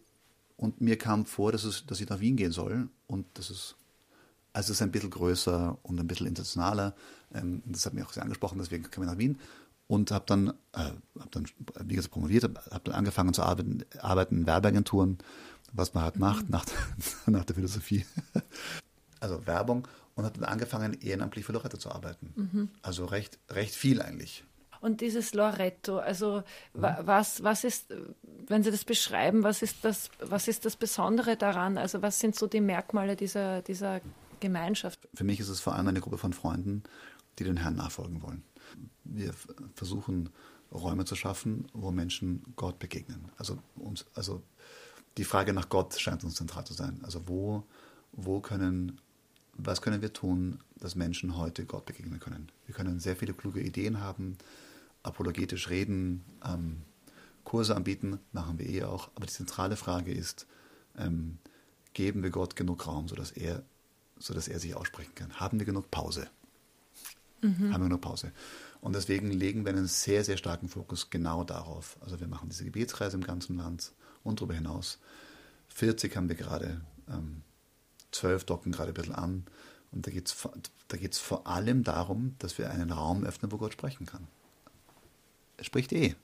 und 0.57 0.81
mir 0.81 0.97
kam 0.97 1.27
vor, 1.27 1.53
dass, 1.53 1.65
es, 1.65 1.85
dass 1.87 2.01
ich 2.01 2.09
nach 2.09 2.21
Wien 2.21 2.37
gehen 2.37 2.53
soll 2.53 2.89
und 3.07 3.27
das 3.35 3.51
ist 3.51 3.77
Also 4.55 4.73
es 4.73 4.79
ist 4.79 4.83
ein 4.83 4.91
bisschen 4.91 5.11
größer 5.11 5.77
und 5.83 6.01
ein 6.01 6.07
bisschen 6.07 6.27
internationaler. 6.27 6.95
Ähm, 7.35 7.63
das 7.67 7.85
hat 7.85 7.93
mich 7.93 8.05
auch 8.05 8.13
sehr 8.13 8.23
angesprochen, 8.23 8.59
deswegen 8.59 8.91
kam 8.91 9.05
ich 9.05 9.11
nach 9.11 9.19
Wien 9.19 9.39
und 9.89 10.13
habe 10.13 10.25
dann, 10.27 10.49
äh, 10.75 10.93
hab 11.19 11.33
dann, 11.33 11.47
wie 11.81 11.97
gesagt, 11.97 12.13
promoviert, 12.13 12.45
habe 12.45 12.61
hab 12.71 12.85
dann 12.85 12.95
angefangen 12.95 13.35
zu 13.35 13.43
arbeiten, 13.43 13.85
arbeiten 14.01 14.39
in 14.39 14.47
Werbeagenturen, 14.47 15.19
was 15.73 15.95
man 15.95 16.05
halt 16.05 16.15
mhm. 16.15 16.21
macht 16.21 16.51
nach, 16.51 16.65
nach 17.27 17.45
der 17.45 17.57
Philosophie. 17.57 18.07
Also 19.21 19.45
Werbung 19.47 19.89
und 20.15 20.25
habe 20.25 20.39
dann 20.39 20.49
angefangen, 20.49 21.01
ehrenamtlich 21.01 21.45
für 21.45 21.53
Loretto 21.53 21.77
zu 21.77 21.91
arbeiten. 21.91 22.33
Mhm. 22.37 22.69
Also 22.83 23.05
recht, 23.07 23.39
recht 23.51 23.75
viel 23.75 24.01
eigentlich. 24.01 24.45
Und 24.81 25.01
dieses 25.01 25.35
Loretto, 25.35 25.99
also 25.99 26.43
mhm. 26.75 26.87
was, 27.01 27.43
was 27.43 27.65
ist, 27.65 27.87
wenn 28.47 28.63
Sie 28.63 28.71
das 28.71 28.85
beschreiben, 28.85 29.43
was 29.43 29.63
ist 29.63 29.85
das, 29.85 30.11
was 30.21 30.47
ist 30.47 30.65
das 30.65 30.77
Besondere 30.77 31.37
daran? 31.37 31.79
Also 31.79 32.03
was 32.03 32.21
sind 32.21 32.37
so 32.37 32.47
die 32.47 32.61
Merkmale 32.61 33.17
dieser, 33.17 33.63
dieser 33.63 34.01
Gemeinschaft? 34.39 35.09
Für 35.15 35.25
mich 35.25 35.41
ist 35.41 35.49
es 35.49 35.61
vor 35.61 35.75
allem 35.75 35.89
eine 35.89 36.01
Gruppe 36.01 36.19
von 36.19 36.33
Freunden, 36.33 36.85
die 37.39 37.45
den 37.45 37.57
Herrn 37.57 37.77
nachfolgen 37.77 38.23
wollen. 38.23 38.43
Wir 39.05 39.33
versuchen 39.75 40.31
Räume 40.73 41.05
zu 41.05 41.15
schaffen, 41.15 41.67
wo 41.73 41.91
Menschen 41.91 42.43
Gott 42.57 42.79
begegnen. 42.79 43.31
Also, 43.37 43.59
uns, 43.77 44.05
also 44.15 44.43
die 45.17 45.25
Frage 45.25 45.53
nach 45.53 45.69
Gott 45.69 45.99
scheint 45.99 46.25
uns 46.25 46.37
zentral 46.37 46.65
zu 46.65 46.75
sein. 46.75 47.01
Also 47.03 47.27
wo, 47.27 47.65
wo 48.13 48.41
können, 48.41 49.01
was 49.55 49.83
können 49.83 50.03
wir 50.03 50.13
tun, 50.13 50.61
dass 50.77 50.95
Menschen 50.95 51.37
heute 51.37 51.65
Gott 51.65 51.87
begegnen 51.87 52.21
können? 52.21 52.51
Wir 52.67 52.75
können 52.75 53.01
sehr 53.01 53.17
viele 53.17 53.35
kluge 53.35 53.61
Ideen 53.61 54.01
haben, 54.01 54.37
apologetisch 55.03 55.71
reden, 55.71 56.25
ähm, 56.45 56.83
Kurse 57.45 57.75
anbieten, 57.75 58.21
machen 58.33 58.59
wir 58.59 58.69
eh 58.69 58.85
auch. 58.85 59.11
Aber 59.15 59.27
die 59.27 59.33
zentrale 59.33 59.77
Frage 59.77 60.13
ist, 60.13 60.47
ähm, 60.99 61.39
geben 61.95 62.23
wir 62.23 62.31
Gott 62.31 62.57
genug 62.57 62.87
Raum, 62.87 63.09
sodass 63.09 63.31
er, 63.31 63.63
sodass 64.19 64.49
er 64.49 64.59
sich 64.59 64.75
aussprechen 64.75 65.15
kann? 65.15 65.41
Haben 65.41 65.59
wir 65.59 65.67
genug 65.67 65.91
Pause? 65.91 66.29
Mhm. 67.41 67.73
Haben 67.73 67.83
wir 67.83 67.89
genug 67.89 68.01
Pause? 68.01 68.33
Und 68.81 68.95
deswegen 68.95 69.31
legen 69.31 69.65
wir 69.65 69.73
einen 69.73 69.87
sehr, 69.87 70.25
sehr 70.25 70.37
starken 70.37 70.69
Fokus 70.69 71.11
genau 71.11 71.45
darauf. 71.45 71.97
Also 72.01 72.21
wir 72.21 72.29
machen 72.29 72.49
diese 72.49 72.65
Gebetsreise 72.65 73.17
im 73.17 73.25
ganzen 73.25 73.57
Land 73.57 73.93
und 74.23 74.41
darüber 74.41 74.55
hinaus. 74.55 74.99
40 75.69 76.17
haben 76.17 76.29
wir 76.29 76.37
gerade, 76.37 76.81
ähm, 77.09 77.43
12 78.13 78.45
docken 78.45 78.73
gerade 78.73 78.93
ein 78.93 78.95
bisschen 78.95 79.15
an. 79.15 79.45
Und 79.91 80.07
da 80.07 80.11
geht 80.11 80.29
es 80.29 80.49
da 80.89 80.97
geht's 80.97 81.19
vor 81.19 81.47
allem 81.47 81.85
darum, 81.85 82.35
dass 82.39 82.59
wir 82.59 82.71
einen 82.71 82.91
Raum 82.91 83.25
öffnen, 83.25 83.53
wo 83.53 83.59
Gott 83.59 83.73
sprechen 83.73 84.07
kann. 84.07 84.27
Er 85.57 85.65
spricht 85.65 85.93
eh. 85.93 86.15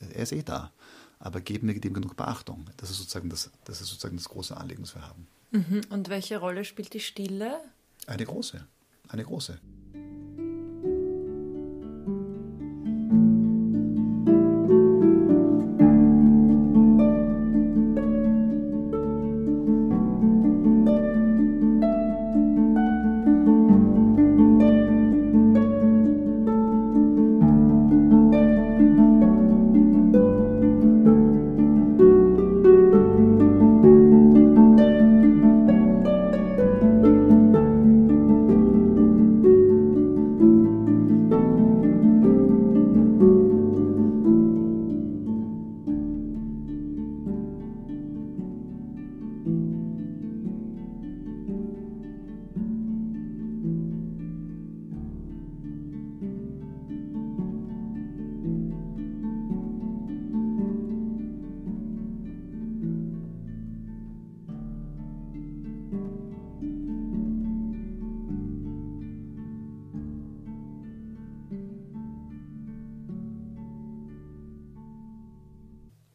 Er 0.00 0.22
ist 0.22 0.32
eh 0.32 0.42
da. 0.42 0.72
Aber 1.18 1.40
geben 1.40 1.68
wir 1.68 1.80
dem 1.80 1.94
genug 1.94 2.16
Beachtung. 2.16 2.66
Das 2.76 2.90
ist 2.90 2.98
sozusagen 2.98 3.30
das, 3.30 3.50
das, 3.64 3.80
ist 3.80 3.88
sozusagen 3.88 4.16
das 4.16 4.28
große 4.28 4.56
Anliegen, 4.56 4.82
das 4.82 4.94
wir 4.94 5.06
haben. 5.06 5.26
Mhm. 5.52 5.82
Und 5.90 6.08
welche 6.08 6.38
Rolle 6.38 6.64
spielt 6.64 6.92
die 6.94 7.00
Stille? 7.00 7.60
Eine 8.06 8.24
große. 8.24 8.66
Eine 9.08 9.24
große. 9.24 9.58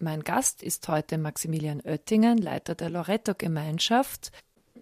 Mein 0.09 0.23
Gast 0.23 0.63
ist 0.63 0.87
heute 0.87 1.19
Maximilian 1.19 1.81
Oettingen, 1.81 2.39
Leiter 2.39 2.73
der 2.73 2.89
Loretto-Gemeinschaft. 2.89 4.31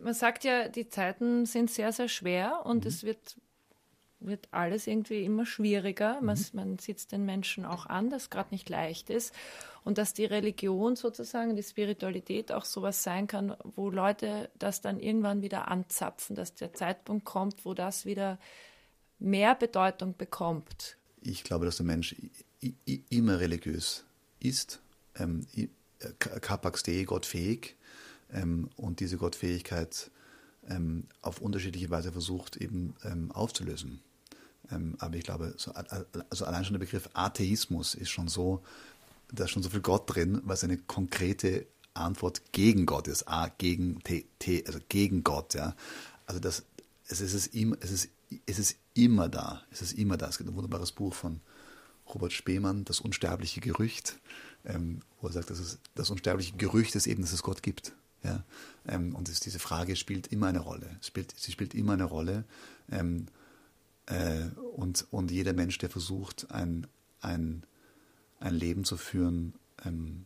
Man 0.02 0.14
sagt 0.14 0.46
ja, 0.46 0.70
die 0.70 0.88
Zeiten 0.88 1.46
sind 1.46 1.70
sehr, 1.70 1.92
sehr 1.92 2.08
schwer 2.08 2.62
und 2.64 2.86
mhm. 2.86 2.88
es 2.88 3.04
wird, 3.04 3.36
wird 4.22 4.48
alles 4.52 4.88
irgendwie 4.88 5.26
immer 5.26 5.46
schwieriger. 5.46 6.22
Man, 6.22 6.38
mhm. 6.38 6.46
man 6.54 6.80
sieht 6.80 7.00
es 7.00 7.08
den 7.08 7.26
Menschen 7.26 7.66
auch 7.66 7.88
an, 7.88 8.10
dass 8.10 8.22
es 8.22 8.30
gerade 8.30 8.52
nicht 8.52 8.70
leicht 8.70 9.10
ist. 9.10 9.36
Und 9.84 9.98
dass 9.98 10.14
die 10.14 10.24
Religion 10.24 10.96
sozusagen, 10.96 11.58
die 11.58 11.64
Spiritualität 11.64 12.54
auch 12.54 12.64
sowas 12.64 13.04
sein 13.04 13.28
kann, 13.28 13.54
wo 13.76 13.90
Leute 13.90 14.50
das 14.58 14.80
dann 14.80 14.98
irgendwann 14.98 15.42
wieder 15.42 15.68
anzapfen, 15.68 16.38
dass 16.38 16.56
der 16.56 16.72
Zeitpunkt 16.72 17.26
kommt, 17.26 17.66
wo 17.66 17.74
das 17.74 18.06
wieder 18.06 18.40
mehr 19.20 19.56
Bedeutung 19.56 20.16
bekommt. 20.16 20.96
Ich 21.20 21.44
glaube, 21.44 21.66
dass 21.66 21.76
der 21.76 21.86
Mensch 21.86 22.16
immer 23.10 23.42
religiös 23.42 24.06
ist 24.40 24.82
ähm, 25.20 25.46
Capax 26.20 26.84
Dei, 26.84 27.04
gottfähig, 27.04 27.76
ähm, 28.32 28.70
und 28.76 29.00
diese 29.00 29.18
Gottfähigkeit 29.18 30.12
ähm, 30.68 31.06
auf 31.22 31.42
unterschiedliche 31.42 31.90
Weise 31.90 32.12
versucht 32.12 32.58
eben 32.58 32.96
ähm, 33.04 33.32
aufzulösen. 33.32 34.02
Ähm, 34.72 34.96
aber 35.00 35.16
ich 35.16 35.24
glaube, 35.24 35.54
so, 35.58 35.72
also 35.72 36.46
allein 36.46 36.66
schon 36.66 36.74
der 36.74 36.80
Begriff 36.80 37.10
Atheismus 37.14 37.96
ist 37.96 38.10
schon 38.10 38.28
so, 38.28 38.64
da 39.32 39.46
ist 39.46 39.52
schon 39.52 39.64
so 39.64 39.70
viel 39.70 39.82
Gott 39.82 40.14
drin, 40.14 40.42
was 40.44 40.64
eine 40.64 40.78
konkrete 40.78 41.68
Antwort 41.94 42.52
gegen 42.52 42.86
Gott 42.86 43.08
ist. 43.08 43.28
A, 43.28 43.48
gegen 43.48 44.00
T, 44.04 44.26
T 44.40 44.64
also 44.68 44.80
gegen 44.90 45.24
Gott, 45.24 45.54
ja. 45.54 45.76
Also 46.26 46.40
das, 46.40 46.66
es, 47.08 47.22
ist, 47.22 47.34
es, 47.34 47.92
ist, 47.92 48.10
es 48.46 48.60
ist 48.60 48.78
immer 48.94 49.30
da. 49.30 49.64
Es 49.72 49.82
ist 49.82 49.94
immer 49.94 50.18
da. 50.18 50.28
Es 50.28 50.38
gibt 50.38 50.50
ein 50.50 50.56
wunderbares 50.56 50.92
Buch 50.92 51.14
von 51.14 51.40
Robert 52.14 52.34
Spemann, 52.34 52.86
Das 52.86 53.00
unsterbliche 53.00 53.62
Gerücht 53.62 54.20
ähm, 54.66 55.02
wo 55.22 55.28
er 55.28 55.34
sagt, 55.34 55.50
dass 55.50 55.60
es, 55.60 55.80
das 55.96 56.10
unsterbliche 56.10 56.56
Gerücht 56.58 56.96
ist 56.96 57.08
eben, 57.08 57.22
dass 57.22 57.34
es 57.34 57.44
Gott 57.44 57.64
gibt. 57.64 57.94
Ja? 58.24 58.44
Ähm, 58.88 59.16
und 59.16 59.30
das, 59.30 59.40
diese 59.40 59.60
Frage 59.60 59.96
spielt 59.96 60.28
immer 60.28 60.48
eine 60.48 60.60
Rolle. 60.60 60.98
Spielt, 61.02 61.34
sie 61.38 61.52
spielt 61.52 61.74
immer 61.74 61.94
eine 61.94 62.06
Rolle. 62.06 62.46
Ähm, 62.92 63.28
äh, 64.08 64.46
und, 64.76 65.08
und 65.12 65.32
jeder 65.32 65.54
Mensch, 65.54 65.78
der 65.78 65.90
versucht, 65.90 66.52
ein, 66.52 66.88
ein, 67.22 67.64
ein 68.40 68.54
Leben 68.54 68.84
zu 68.84 68.98
führen, 68.98 69.54
ähm, 69.86 70.26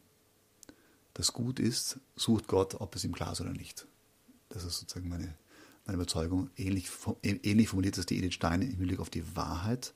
das 1.14 1.34
gut 1.34 1.60
ist, 1.60 2.00
sucht 2.16 2.48
Gott, 2.48 2.76
ob 2.80 2.96
es 2.96 3.04
ihm 3.04 3.14
klar 3.14 3.34
ist 3.34 3.42
oder 3.42 3.52
nicht. 3.52 3.86
Das 4.50 4.64
ist 4.64 4.80
sozusagen 4.80 5.10
meine, 5.10 5.36
meine 5.86 5.96
Überzeugung. 5.96 6.50
Ähnlich, 6.56 6.90
ähnlich 7.24 7.70
formuliert 7.70 7.98
es 7.98 8.06
die 8.06 8.18
Edith 8.18 8.34
Stein 8.34 8.62
im 8.62 8.70
Hinblick 8.78 9.00
auf 9.00 9.10
die 9.10 9.36
Wahrheit. 9.36 9.94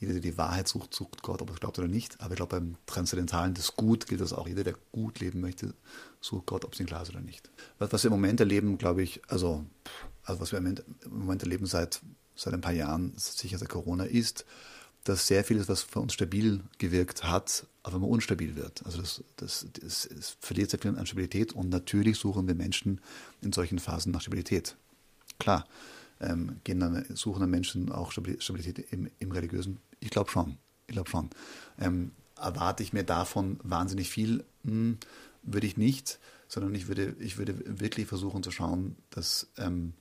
Jeder, 0.00 0.14
der 0.14 0.22
die 0.22 0.38
Wahrheit 0.38 0.66
sucht, 0.66 0.94
sucht 0.94 1.22
Gott, 1.22 1.42
ob 1.42 1.50
er 1.50 1.54
es 1.54 1.60
glaubt 1.60 1.78
oder 1.78 1.86
nicht. 1.86 2.18
Aber 2.22 2.32
ich 2.32 2.36
glaube, 2.36 2.58
beim 2.58 2.76
Transzendentalen 2.86 3.52
das 3.52 3.76
Gut 3.76 4.06
gilt 4.06 4.22
das 4.22 4.32
auch. 4.32 4.48
Jeder, 4.48 4.64
der 4.64 4.74
gut 4.92 5.20
leben 5.20 5.42
möchte, 5.42 5.74
sucht 6.22 6.46
Gott, 6.46 6.64
ob 6.64 6.72
es 6.72 6.80
ihm 6.80 6.86
klar 6.86 7.02
ist 7.02 7.10
oder 7.10 7.20
nicht. 7.20 7.50
Was, 7.78 7.92
wir 7.92 8.06
im 8.06 8.12
Moment 8.12 8.40
erleben, 8.40 8.78
glaube 8.78 9.02
ich, 9.02 9.20
also, 9.28 9.64
also 10.24 10.40
was 10.40 10.52
wir 10.52 10.58
im 10.58 10.64
Moment, 10.64 10.84
im 11.04 11.18
Moment 11.18 11.42
erleben 11.42 11.66
seit, 11.66 12.00
seit 12.34 12.54
ein 12.54 12.62
paar 12.62 12.72
Jahren, 12.72 13.12
sicher 13.16 13.58
seit 13.58 13.68
Corona, 13.68 14.04
ist, 14.04 14.46
dass 15.04 15.26
sehr 15.26 15.44
vieles, 15.44 15.68
was 15.68 15.82
für 15.82 16.00
uns 16.00 16.14
stabil 16.14 16.62
gewirkt 16.78 17.24
hat, 17.24 17.66
auf 17.82 17.94
einmal 17.94 18.10
unstabil 18.10 18.56
wird. 18.56 18.84
Also 18.86 19.02
das, 19.02 19.22
das, 19.36 19.66
das, 19.80 20.08
das 20.14 20.36
verliert 20.40 20.70
sehr 20.70 20.80
viel 20.80 20.96
an 20.96 21.06
Stabilität 21.06 21.52
und 21.52 21.68
natürlich 21.68 22.18
suchen 22.18 22.48
wir 22.48 22.54
Menschen 22.54 23.02
in 23.42 23.52
solchen 23.52 23.78
Phasen 23.78 24.12
nach 24.12 24.22
Stabilität. 24.22 24.76
Klar, 25.38 25.66
ähm, 26.20 26.60
gehen 26.64 26.80
dann, 26.80 27.04
suchen 27.14 27.40
dann 27.40 27.50
Menschen 27.50 27.90
auch 27.92 28.12
Stabilität 28.12 28.92
im, 28.92 29.10
im 29.18 29.32
religiösen 29.32 29.78
ich 30.00 30.10
glaube 30.10 30.30
schon. 30.30 30.56
Ich 30.86 30.94
glaube 30.94 31.08
schon. 31.08 31.30
Ähm, 31.78 32.12
erwarte 32.36 32.82
ich 32.82 32.92
mir 32.92 33.04
davon 33.04 33.58
wahnsinnig 33.62 34.10
viel? 34.10 34.44
Hm, 34.64 34.98
würde 35.42 35.66
ich 35.66 35.76
nicht, 35.76 36.18
sondern 36.48 36.74
ich 36.74 36.88
würde, 36.88 37.14
ich 37.18 37.38
würde 37.38 37.80
wirklich 37.80 38.06
versuchen 38.06 38.42
zu 38.42 38.50
schauen, 38.50 38.96
dass 39.10 39.48
ähm, 39.56 39.94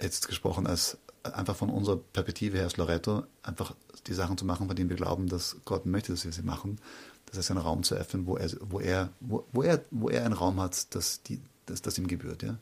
jetzt 0.00 0.28
gesprochen 0.28 0.66
als 0.66 0.98
einfach 1.22 1.56
von 1.56 1.70
unserer 1.70 1.96
Perspektive 1.96 2.56
her 2.58 2.64
als 2.64 2.76
Loretto, 2.76 3.24
einfach 3.42 3.74
die 4.06 4.14
Sachen 4.14 4.38
zu 4.38 4.44
machen, 4.44 4.66
von 4.66 4.76
denen 4.76 4.90
wir 4.90 4.96
glauben, 4.96 5.28
dass 5.28 5.56
Gott 5.64 5.86
möchte, 5.86 6.12
dass 6.12 6.24
wir 6.24 6.32
sie 6.32 6.42
machen. 6.42 6.78
Das 7.26 7.38
heißt, 7.38 7.50
einen 7.50 7.60
Raum 7.60 7.82
zu 7.82 7.94
öffnen, 7.94 8.26
wo 8.26 8.36
er, 8.36 8.50
wo 8.60 8.80
er, 8.80 9.10
wo, 9.20 9.46
wo 9.52 9.62
er, 9.62 9.84
wo 9.90 10.08
er 10.08 10.24
einen 10.24 10.34
Raum 10.34 10.60
hat, 10.60 10.94
dass, 10.94 11.22
die, 11.22 11.40
dass 11.66 11.82
das 11.82 11.98
ihm 11.98 12.06
gebührt. 12.06 12.42
Ja. 12.42 12.58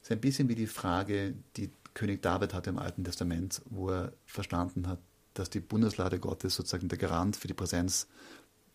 Das 0.00 0.10
ist 0.10 0.12
ein 0.12 0.20
bisschen 0.20 0.48
wie 0.48 0.54
die 0.54 0.66
Frage, 0.66 1.34
die 1.56 1.70
König 1.94 2.22
David 2.22 2.54
hatte 2.54 2.70
im 2.70 2.78
Alten 2.78 3.04
Testament, 3.04 3.60
wo 3.66 3.90
er 3.90 4.12
verstanden 4.24 4.86
hat, 4.86 5.00
dass 5.38 5.50
die 5.50 5.60
Bundeslade 5.60 6.18
Gottes 6.18 6.54
sozusagen 6.54 6.88
der 6.88 6.98
Garant 6.98 7.36
für 7.36 7.48
die 7.48 7.54
Präsenz 7.54 8.08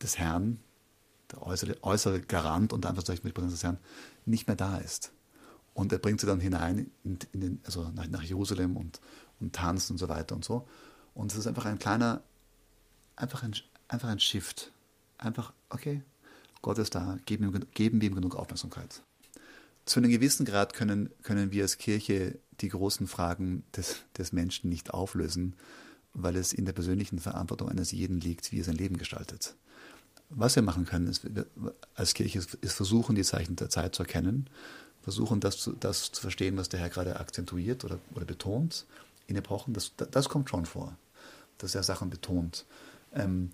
des 0.01 0.17
Herrn, 0.17 0.59
der 1.31 1.41
äußere, 1.41 1.81
äußere 1.83 2.21
Garant 2.21 2.73
und 2.73 2.85
einfach 2.85 3.05
für 3.05 3.15
die 3.15 3.31
Präsenz 3.31 3.53
des 3.53 3.63
Herrn, 3.63 3.77
nicht 4.25 4.47
mehr 4.47 4.55
da 4.55 4.77
ist. 4.77 5.11
Und 5.73 5.91
er 5.91 5.97
bringt 5.97 6.21
sie 6.21 6.27
dann 6.27 6.39
hinein 6.39 6.91
in, 7.03 7.19
in 7.31 7.41
den, 7.41 7.61
also 7.65 7.89
nach, 7.89 8.07
nach, 8.07 8.23
Jerusalem 8.23 8.77
und, 8.77 9.01
und 9.39 9.53
tanzt 9.53 9.89
und 9.89 9.97
so 9.97 10.07
weiter 10.07 10.35
und 10.35 10.45
so. 10.45 10.67
Und 11.15 11.31
es 11.31 11.37
ist 11.37 11.47
einfach 11.47 11.65
ein 11.65 11.79
kleiner, 11.79 12.21
einfach 13.15 13.43
ein, 13.43 13.55
einfach 13.87 14.09
ein 14.09 14.19
Shift. 14.19 14.71
Einfach, 15.17 15.53
okay, 15.69 16.03
Gott 16.61 16.77
ist 16.77 16.95
da, 16.95 17.17
geben, 17.25 17.65
geben 17.73 18.01
wir 18.01 18.09
ihm 18.09 18.15
genug 18.15 18.35
Aufmerksamkeit. 18.35 19.01
Zu 19.85 19.99
einem 19.99 20.11
gewissen 20.11 20.45
Grad 20.45 20.73
können, 20.73 21.09
können 21.23 21.51
wir 21.51 21.63
als 21.63 21.77
Kirche 21.77 22.39
die 22.61 22.69
großen 22.69 23.07
Fragen 23.07 23.63
des, 23.75 23.97
des 24.17 24.31
Menschen 24.31 24.69
nicht 24.69 24.93
auflösen, 24.93 25.55
weil 26.13 26.35
es 26.35 26.53
in 26.53 26.65
der 26.65 26.73
persönlichen 26.73 27.19
Verantwortung 27.19 27.69
eines 27.69 27.91
jeden 27.91 28.19
liegt, 28.19 28.51
wie 28.51 28.59
er 28.59 28.63
sein 28.63 28.75
Leben 28.75 28.97
gestaltet. 28.97 29.55
Was 30.29 30.55
wir 30.55 30.63
machen 30.63 30.85
können, 30.85 31.07
ist, 31.07 31.27
als 31.95 32.13
Kirche 32.13 32.39
ist 32.61 32.73
versuchen, 32.73 33.15
die 33.15 33.23
Zeichen 33.23 33.55
der 33.55 33.69
Zeit 33.69 33.95
zu 33.95 34.03
erkennen, 34.03 34.49
versuchen, 35.01 35.39
das 35.39 35.57
zu, 35.57 35.73
das 35.73 36.11
zu 36.11 36.21
verstehen, 36.21 36.57
was 36.57 36.69
der 36.69 36.79
Herr 36.79 36.89
gerade 36.89 37.19
akzentuiert 37.19 37.83
oder, 37.83 37.99
oder 38.15 38.25
betont 38.25 38.85
in 39.27 39.35
Epochen. 39.35 39.73
Das, 39.73 39.91
das 39.95 40.29
kommt 40.29 40.49
schon 40.49 40.65
vor, 40.65 40.97
dass 41.57 41.75
er 41.75 41.83
Sachen 41.83 42.09
betont. 42.09 42.65
Ähm, 43.13 43.51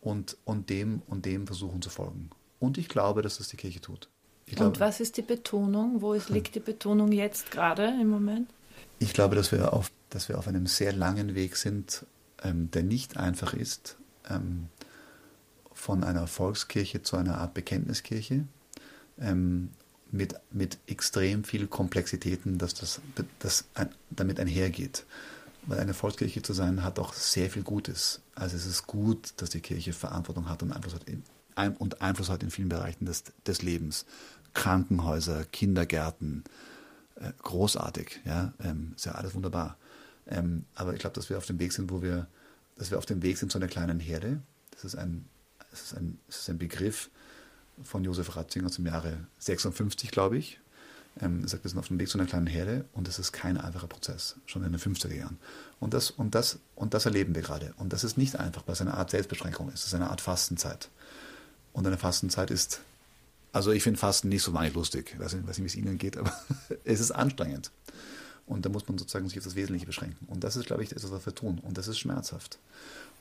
und, 0.00 0.36
und, 0.44 0.68
dem, 0.68 1.02
und 1.06 1.26
dem 1.26 1.46
versuchen 1.46 1.80
zu 1.80 1.88
folgen. 1.88 2.30
Und 2.58 2.76
ich 2.76 2.88
glaube, 2.88 3.22
dass 3.22 3.38
das 3.38 3.48
die 3.48 3.56
Kirche 3.56 3.80
tut. 3.80 4.08
Glaube, 4.46 4.66
und 4.66 4.80
was 4.80 5.00
ist 5.00 5.16
die 5.16 5.22
Betonung? 5.22 6.02
Wo 6.02 6.12
ist, 6.12 6.28
liegt 6.28 6.54
die 6.54 6.60
Betonung 6.60 7.12
jetzt 7.12 7.50
gerade 7.50 7.86
im 8.00 8.08
Moment? 8.08 8.50
Ich 8.98 9.14
glaube, 9.14 9.34
dass 9.34 9.52
wir 9.52 9.72
auf, 9.72 9.90
dass 10.14 10.28
wir 10.28 10.38
auf 10.38 10.48
einem 10.48 10.66
sehr 10.66 10.92
langen 10.92 11.34
Weg 11.34 11.56
sind, 11.56 12.06
ähm, 12.42 12.70
der 12.70 12.82
nicht 12.82 13.16
einfach 13.16 13.54
ist, 13.54 13.96
ähm, 14.28 14.68
von 15.72 16.04
einer 16.04 16.26
Volkskirche 16.26 17.02
zu 17.02 17.16
einer 17.16 17.38
Art 17.38 17.54
Bekenntniskirche, 17.54 18.44
ähm, 19.18 19.70
mit, 20.10 20.34
mit 20.50 20.78
extrem 20.86 21.42
viel 21.42 21.66
Komplexitäten, 21.66 22.58
dass 22.58 22.74
das, 22.74 23.00
das 23.38 23.64
ein, 23.74 23.88
damit 24.10 24.38
einhergeht. 24.38 25.06
Weil 25.64 25.78
eine 25.78 25.94
Volkskirche 25.94 26.42
zu 26.42 26.52
sein, 26.52 26.82
hat 26.82 26.98
auch 26.98 27.14
sehr 27.14 27.48
viel 27.48 27.62
Gutes. 27.62 28.20
Also 28.34 28.56
es 28.56 28.66
ist 28.66 28.86
gut, 28.86 29.32
dass 29.38 29.50
die 29.50 29.60
Kirche 29.60 29.92
Verantwortung 29.92 30.48
hat 30.48 30.62
und 30.62 30.72
Einfluss 30.72 30.94
hat 30.94 31.04
in, 31.04 31.22
und 31.78 32.02
Einfluss 32.02 32.28
hat 32.28 32.42
in 32.42 32.50
vielen 32.50 32.68
Bereichen 32.68 33.06
des, 33.06 33.24
des 33.46 33.62
Lebens. 33.62 34.04
Krankenhäuser, 34.54 35.44
Kindergärten, 35.46 36.44
äh, 37.16 37.32
großartig, 37.42 38.20
ja, 38.24 38.52
ähm, 38.62 38.92
ist 38.96 39.06
ja 39.06 39.12
alles 39.12 39.34
wunderbar. 39.34 39.78
Ähm, 40.28 40.64
aber 40.74 40.94
ich 40.94 41.00
glaube, 41.00 41.14
dass 41.14 41.30
wir 41.30 41.38
auf 41.38 41.46
dem 41.46 41.58
Weg 41.58 41.72
sind, 41.72 41.90
wo 41.90 42.02
wir, 42.02 42.26
dass 42.76 42.90
wir 42.90 42.98
auf 42.98 43.06
dem 43.06 43.22
Weg 43.22 43.38
sind 43.38 43.50
zu 43.50 43.58
einer 43.58 43.68
kleinen 43.68 44.00
Herde. 44.00 44.40
Das 44.70 44.84
ist 44.84 44.96
ein, 44.96 45.26
das 45.70 45.82
ist 45.82 45.96
ein, 45.96 46.18
das 46.26 46.38
ist 46.38 46.50
ein 46.50 46.58
Begriff 46.58 47.10
von 47.82 48.04
Josef 48.04 48.36
Ratzinger 48.36 48.70
zum 48.70 48.86
Jahre 48.86 49.26
56, 49.38 50.10
glaube 50.10 50.38
ich. 50.38 50.60
Ähm, 51.20 51.42
er 51.42 51.48
sagt, 51.48 51.64
wir 51.64 51.68
sind 51.68 51.78
auf 51.78 51.88
dem 51.88 51.98
Weg 51.98 52.08
zu 52.08 52.18
einer 52.18 52.26
kleinen 52.26 52.46
Herde 52.46 52.86
und 52.92 53.06
das 53.06 53.18
ist 53.18 53.32
kein 53.32 53.58
einfacher 53.58 53.86
Prozess, 53.86 54.36
schon 54.46 54.64
in 54.64 54.72
den 54.72 54.80
50er 54.80 55.14
Jahren. 55.14 55.38
Und 55.78 55.92
das, 55.92 56.10
und 56.10 56.34
das, 56.34 56.58
und 56.74 56.94
das 56.94 57.04
erleben 57.04 57.34
wir 57.34 57.42
gerade. 57.42 57.74
Und 57.76 57.92
das 57.92 58.04
ist 58.04 58.16
nicht 58.16 58.36
einfach, 58.36 58.62
weil 58.66 58.74
es 58.74 58.80
eine 58.80 58.94
Art 58.94 59.10
Selbstbeschränkung 59.10 59.68
ist. 59.68 59.80
Es 59.80 59.86
ist 59.86 59.94
eine 59.94 60.08
Art 60.08 60.22
Fastenzeit. 60.22 60.88
Und 61.74 61.86
eine 61.86 61.98
Fastenzeit 61.98 62.50
ist 62.50 62.80
also 63.52 63.70
ich 63.70 63.82
finde 63.82 63.98
Fasten 63.98 64.30
nicht 64.30 64.42
so 64.42 64.54
wahnsinnig 64.54 64.74
lustig. 64.74 65.10
Ich 65.12 65.20
weiß 65.20 65.34
nicht, 65.34 65.58
wie 65.58 65.66
es 65.66 65.76
Ihnen 65.76 65.98
geht, 65.98 66.16
aber 66.16 66.32
es 66.84 67.00
ist 67.00 67.12
anstrengend. 67.12 67.70
Und 68.46 68.66
da 68.66 68.70
muss 68.70 68.88
man 68.88 68.98
sozusagen 68.98 69.28
sich 69.28 69.38
auf 69.38 69.44
das 69.44 69.54
Wesentliche 69.54 69.86
beschränken. 69.86 70.26
Und 70.26 70.44
das 70.44 70.56
ist, 70.56 70.66
glaube 70.66 70.82
ich, 70.82 70.92
etwas, 70.92 71.10
was 71.10 71.24
wir 71.24 71.34
tun. 71.34 71.58
Und 71.60 71.78
das 71.78 71.88
ist 71.88 71.98
schmerzhaft. 71.98 72.58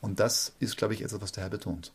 Und 0.02 0.20
das 0.20 0.54
ist, 0.60 0.78
glaube 0.78 0.94
ich, 0.94 1.04
etwas, 1.04 1.22
was 1.22 1.32
der 1.32 1.44
Herr 1.44 1.50
betont. 1.50 1.94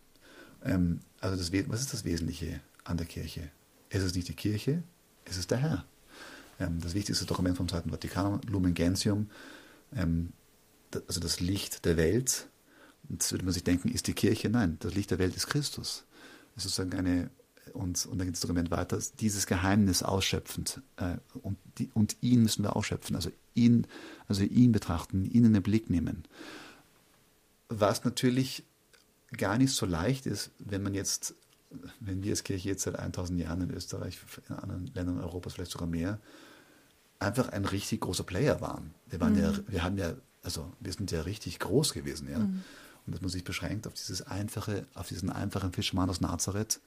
Ähm, 0.64 1.00
also 1.20 1.36
das, 1.36 1.52
was 1.68 1.80
ist 1.80 1.92
das 1.92 2.04
Wesentliche 2.04 2.60
an 2.84 2.96
der 2.96 3.06
Kirche? 3.06 3.50
Es 3.90 4.02
ist 4.02 4.14
nicht 4.14 4.28
die 4.28 4.34
Kirche, 4.34 4.82
es 5.24 5.36
ist 5.36 5.50
der 5.50 5.58
Herr. 5.58 5.84
Ähm, 6.58 6.80
das 6.80 6.94
wichtigste 6.94 7.26
Dokument 7.26 7.56
vom 7.56 7.68
Zweiten 7.68 7.90
Vatikanum, 7.90 8.40
Lumen 8.48 8.74
Gentium, 8.74 9.28
ähm, 9.94 10.32
also 11.06 11.20
das 11.20 11.40
Licht 11.40 11.84
der 11.84 11.96
Welt. 11.96 12.46
Und 13.08 13.22
Jetzt 13.22 13.32
würde 13.32 13.44
man 13.44 13.54
sich 13.54 13.64
denken, 13.64 13.88
ist 13.88 14.06
die 14.06 14.14
Kirche? 14.14 14.48
Nein, 14.48 14.76
das 14.80 14.94
Licht 14.94 15.10
der 15.10 15.18
Welt 15.18 15.36
ist 15.36 15.48
Christus. 15.48 16.04
Es 16.56 16.64
ist 16.64 16.74
sozusagen 16.74 16.98
eine 16.98 17.30
und, 17.72 18.07
und 18.07 18.18
dann 18.18 18.26
geht 18.26 18.35
das 18.35 18.40
Dokument 18.40 18.70
weiter, 18.70 18.98
dieses 19.20 19.46
Geheimnis 19.46 20.02
ausschöpfend. 20.02 20.81
Äh, 20.96 21.16
und, 21.42 21.59
die, 21.79 21.90
und 21.94 22.16
ihn 22.20 22.42
müssen 22.42 22.62
wir 22.62 22.76
ausschöpfen, 22.76 23.16
also 23.16 23.31
ihn, 23.55 23.87
also 24.29 24.42
ihn 24.42 24.72
betrachten, 24.72 25.24
ihn 25.24 25.44
in 25.44 25.55
den 25.55 25.62
Blick 25.62 25.90
nehmen. 25.90 26.24
Was 27.68 28.05
natürlich 28.05 28.64
gar 29.37 29.59
nicht 29.59 29.72
so 29.72 29.87
leicht 29.87 30.26
ist, 30.26 30.50
wenn 30.59 30.83
man 30.83 30.94
jetzt, 30.94 31.35
wenn 32.00 32.22
wir 32.22 32.31
als 32.31 32.44
Kirche 32.44 32.68
jetzt 32.68 32.85
seit 32.85 32.98
1000 32.98 33.40
Jahren 33.40 33.62
in 33.62 33.70
Österreich, 33.70 34.18
in 34.48 34.55
anderen 34.55 34.87
Ländern 34.94 35.20
Europas 35.20 35.55
vielleicht 35.55 35.72
sogar 35.72 35.88
mehr, 35.88 36.20
einfach 37.18 37.48
ein 37.48 37.64
richtig 37.64 38.00
großer 38.00 38.24
Player 38.24 38.61
waren. 38.61 38.94
Wir 39.07 39.20
waren 39.20 39.35
mhm. 39.35 39.40
ja, 39.40 39.52
wir 39.66 39.83
haben 39.83 39.98
ja, 39.98 40.14
also 40.42 40.72
wir 40.81 40.92
sind 40.92 41.11
ja 41.11 41.22
richtig 41.22 41.59
groß 41.59 41.92
gewesen, 41.92 42.31
ja. 42.31 42.38
Mhm. 42.38 42.62
Und 43.07 43.12
dass 43.12 43.20
man 43.20 43.31
sich 43.31 43.44
beschränkt 43.44 43.87
auf 43.87 43.94
dieses 43.94 44.22
einfache, 44.22 44.85
auf 44.94 45.07
diesen 45.07 45.31
einfachen 45.31 45.72
Fischmann 45.72 46.11
aus 46.11 46.20
Nazareth, 46.20 46.81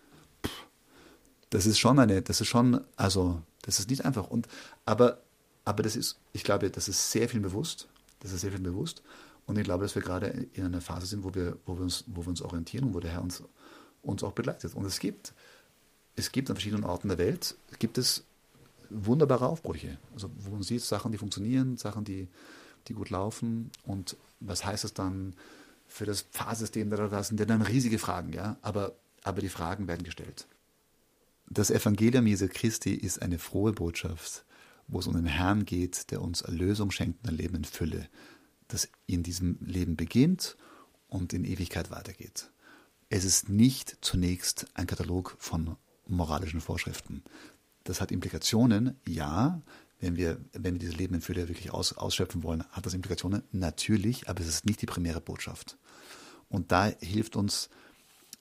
das 1.49 1.65
ist 1.65 1.79
schon 1.79 1.99
eine, 1.99 2.21
das 2.21 2.41
ist 2.41 2.47
schon, 2.47 2.81
also, 2.95 3.41
das 3.63 3.79
ist 3.79 3.89
nicht 3.89 4.05
einfach. 4.05 4.27
Und, 4.29 4.47
aber, 4.85 5.19
aber 5.65 5.83
das 5.83 5.95
ist, 5.95 6.19
ich 6.33 6.43
glaube, 6.43 6.69
das 6.69 6.87
ist 6.87 7.11
sehr 7.11 7.29
viel 7.29 7.39
bewusst. 7.39 7.87
Das 8.19 8.31
ist 8.31 8.41
sehr 8.41 8.51
viel 8.51 8.61
bewusst. 8.61 9.01
Und 9.45 9.57
ich 9.57 9.63
glaube, 9.63 9.83
dass 9.83 9.95
wir 9.95 10.01
gerade 10.01 10.47
in 10.53 10.65
einer 10.65 10.81
Phase 10.81 11.07
sind, 11.07 11.23
wo 11.23 11.33
wir, 11.33 11.57
wo 11.65 11.75
wir, 11.75 11.81
uns, 11.81 12.03
wo 12.07 12.23
wir 12.23 12.29
uns 12.29 12.41
orientieren 12.41 12.85
und 12.85 12.93
wo 12.93 12.99
der 12.99 13.11
Herr 13.11 13.23
uns, 13.23 13.43
uns 14.03 14.23
auch 14.23 14.33
begleitet. 14.33 14.75
Und 14.75 14.85
es 14.85 14.99
gibt, 14.99 15.33
es 16.15 16.31
gibt 16.31 16.49
an 16.49 16.55
verschiedenen 16.55 16.83
Orten 16.83 17.07
der 17.07 17.17
Welt, 17.17 17.55
gibt 17.79 17.97
es 17.97 18.23
wunderbare 18.89 19.47
Aufbrüche. 19.47 19.97
Also 20.13 20.29
wo 20.37 20.51
man 20.51 20.63
sieht, 20.63 20.81
Sachen, 20.81 21.11
die 21.11 21.17
funktionieren, 21.17 21.77
Sachen, 21.77 22.03
die, 22.03 22.27
die 22.87 22.93
gut 22.93 23.09
laufen. 23.09 23.71
Und 23.83 24.17
was 24.39 24.65
heißt 24.65 24.83
das 24.83 24.93
dann 24.93 25.33
für 25.87 26.05
das 26.05 26.21
Pfarrsystem? 26.21 26.89
Das 26.89 27.29
sind 27.29 27.39
dann 27.39 27.61
riesige 27.61 27.97
Fragen, 27.97 28.33
ja. 28.33 28.57
Aber, 28.61 28.93
aber 29.23 29.41
die 29.41 29.49
Fragen 29.49 29.87
werden 29.87 30.03
gestellt. 30.03 30.47
Das 31.51 31.71
Evangelium 31.71 32.27
Jesu 32.27 32.47
Christi 32.47 32.93
ist 32.93 33.23
eine 33.23 33.39
frohe 33.39 33.73
Botschaft, 33.73 34.45
wo 34.87 34.99
es 34.99 35.07
um 35.07 35.15
den 35.15 35.25
Herrn 35.25 35.65
geht, 35.65 36.11
der 36.11 36.21
uns 36.21 36.41
Erlösung 36.41 36.91
schenkt 36.91 37.23
und 37.23 37.31
ein 37.31 37.37
Leben 37.37 37.55
in 37.55 37.63
Fülle, 37.63 38.07
das 38.67 38.87
in 39.07 39.23
diesem 39.23 39.57
Leben 39.59 39.95
beginnt 39.95 40.57
und 41.07 41.33
in 41.33 41.45
Ewigkeit 41.45 41.89
weitergeht. 41.89 42.51
Es 43.09 43.25
ist 43.25 43.49
nicht 43.49 43.97
zunächst 44.01 44.67
ein 44.75 44.85
Katalog 44.85 45.35
von 45.39 45.75
moralischen 46.05 46.61
Vorschriften. 46.61 47.23
Das 47.83 47.99
hat 47.99 48.11
Implikationen, 48.11 48.95
ja. 49.07 49.59
Wenn 49.99 50.15
wir, 50.15 50.39
wenn 50.53 50.75
wir 50.75 50.79
dieses 50.79 50.97
Leben 50.97 51.15
in 51.15 51.21
Fülle 51.21 51.49
wirklich 51.49 51.71
aus, 51.71 51.93
ausschöpfen 51.93 52.43
wollen, 52.43 52.63
hat 52.69 52.85
das 52.85 52.93
Implikationen, 52.93 53.41
natürlich, 53.51 54.29
aber 54.29 54.39
es 54.41 54.47
ist 54.47 54.65
nicht 54.65 54.81
die 54.81 54.85
primäre 54.85 55.19
Botschaft. 55.19 55.77
Und 56.47 56.71
da 56.71 56.85
hilft 57.01 57.35
uns, 57.35 57.69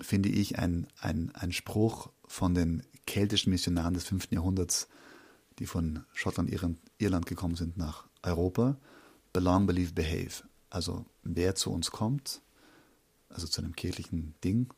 finde 0.00 0.28
ich, 0.28 0.58
ein, 0.58 0.86
ein, 1.00 1.34
ein 1.34 1.52
Spruch 1.52 2.10
von 2.26 2.54
den 2.54 2.82
keltischen 3.06 3.50
Missionaren 3.50 3.94
des 3.94 4.04
5. 4.04 4.30
Jahrhunderts, 4.30 4.88
die 5.58 5.66
von 5.66 6.04
Schottland, 6.12 6.50
Irland 6.98 7.26
gekommen 7.26 7.56
sind 7.56 7.76
nach 7.76 8.06
Europa. 8.22 8.76
Belong, 9.32 9.66
believe, 9.66 9.92
behave. 9.92 10.44
Also 10.70 11.06
wer 11.22 11.54
zu 11.54 11.72
uns 11.72 11.90
kommt, 11.90 12.42
also 13.28 13.46
zu 13.46 13.60
einem 13.60 13.74
kirchlichen 13.74 14.34
Ding, 14.44 14.72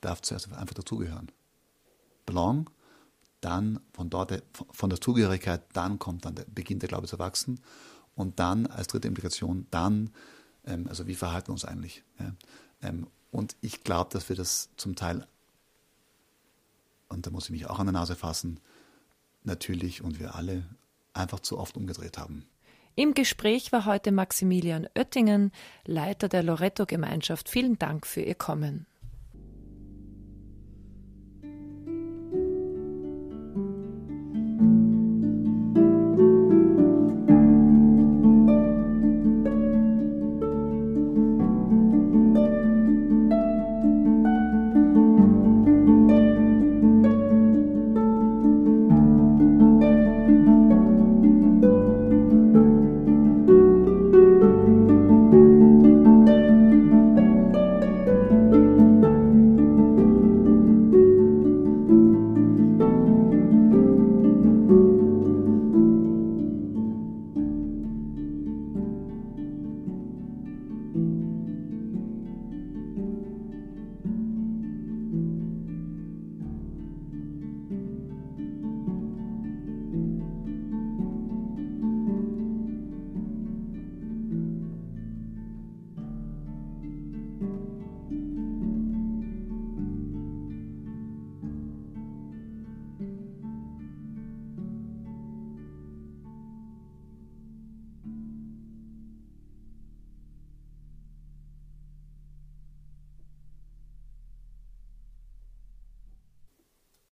darf 0.00 0.22
zuerst 0.22 0.52
einfach 0.52 0.74
dazugehören. 0.74 1.30
Belong, 2.26 2.70
dann 3.40 3.80
von 3.92 4.10
dort, 4.10 4.42
von 4.72 4.90
der 4.90 5.00
Zugehörigkeit, 5.00 5.62
dann 5.72 5.98
kommt 5.98 6.24
dann, 6.24 6.34
der, 6.34 6.44
beginnt 6.44 6.82
der 6.82 6.88
Glaube 6.88 7.06
zu 7.06 7.18
wachsen 7.18 7.60
und 8.14 8.38
dann 8.40 8.66
als 8.66 8.88
dritte 8.88 9.08
Implikation, 9.08 9.66
dann, 9.70 10.10
ähm, 10.64 10.86
also 10.88 11.06
wie 11.06 11.14
verhalten 11.14 11.48
wir 11.48 11.52
uns 11.52 11.64
eigentlich? 11.64 12.02
Ja? 12.18 12.34
Ähm, 12.82 13.06
und 13.30 13.56
ich 13.60 13.84
glaube, 13.84 14.10
dass 14.12 14.28
wir 14.28 14.36
das 14.36 14.70
zum 14.76 14.96
Teil 14.96 15.26
und 17.08 17.26
da 17.26 17.30
muss 17.30 17.46
ich 17.46 17.50
mich 17.50 17.66
auch 17.66 17.78
an 17.78 17.86
der 17.86 17.92
Nase 17.92 18.16
fassen, 18.16 18.60
natürlich 19.44 20.02
und 20.02 20.20
wir 20.20 20.34
alle 20.34 20.64
einfach 21.14 21.40
zu 21.40 21.58
oft 21.58 21.76
umgedreht 21.76 22.18
haben. 22.18 22.44
Im 22.94 23.14
Gespräch 23.14 23.72
war 23.72 23.84
heute 23.84 24.12
Maximilian 24.12 24.88
Oettingen, 24.96 25.52
Leiter 25.84 26.28
der 26.28 26.42
Loretto-Gemeinschaft. 26.42 27.48
Vielen 27.48 27.78
Dank 27.78 28.06
für 28.06 28.20
Ihr 28.20 28.34
Kommen. 28.34 28.86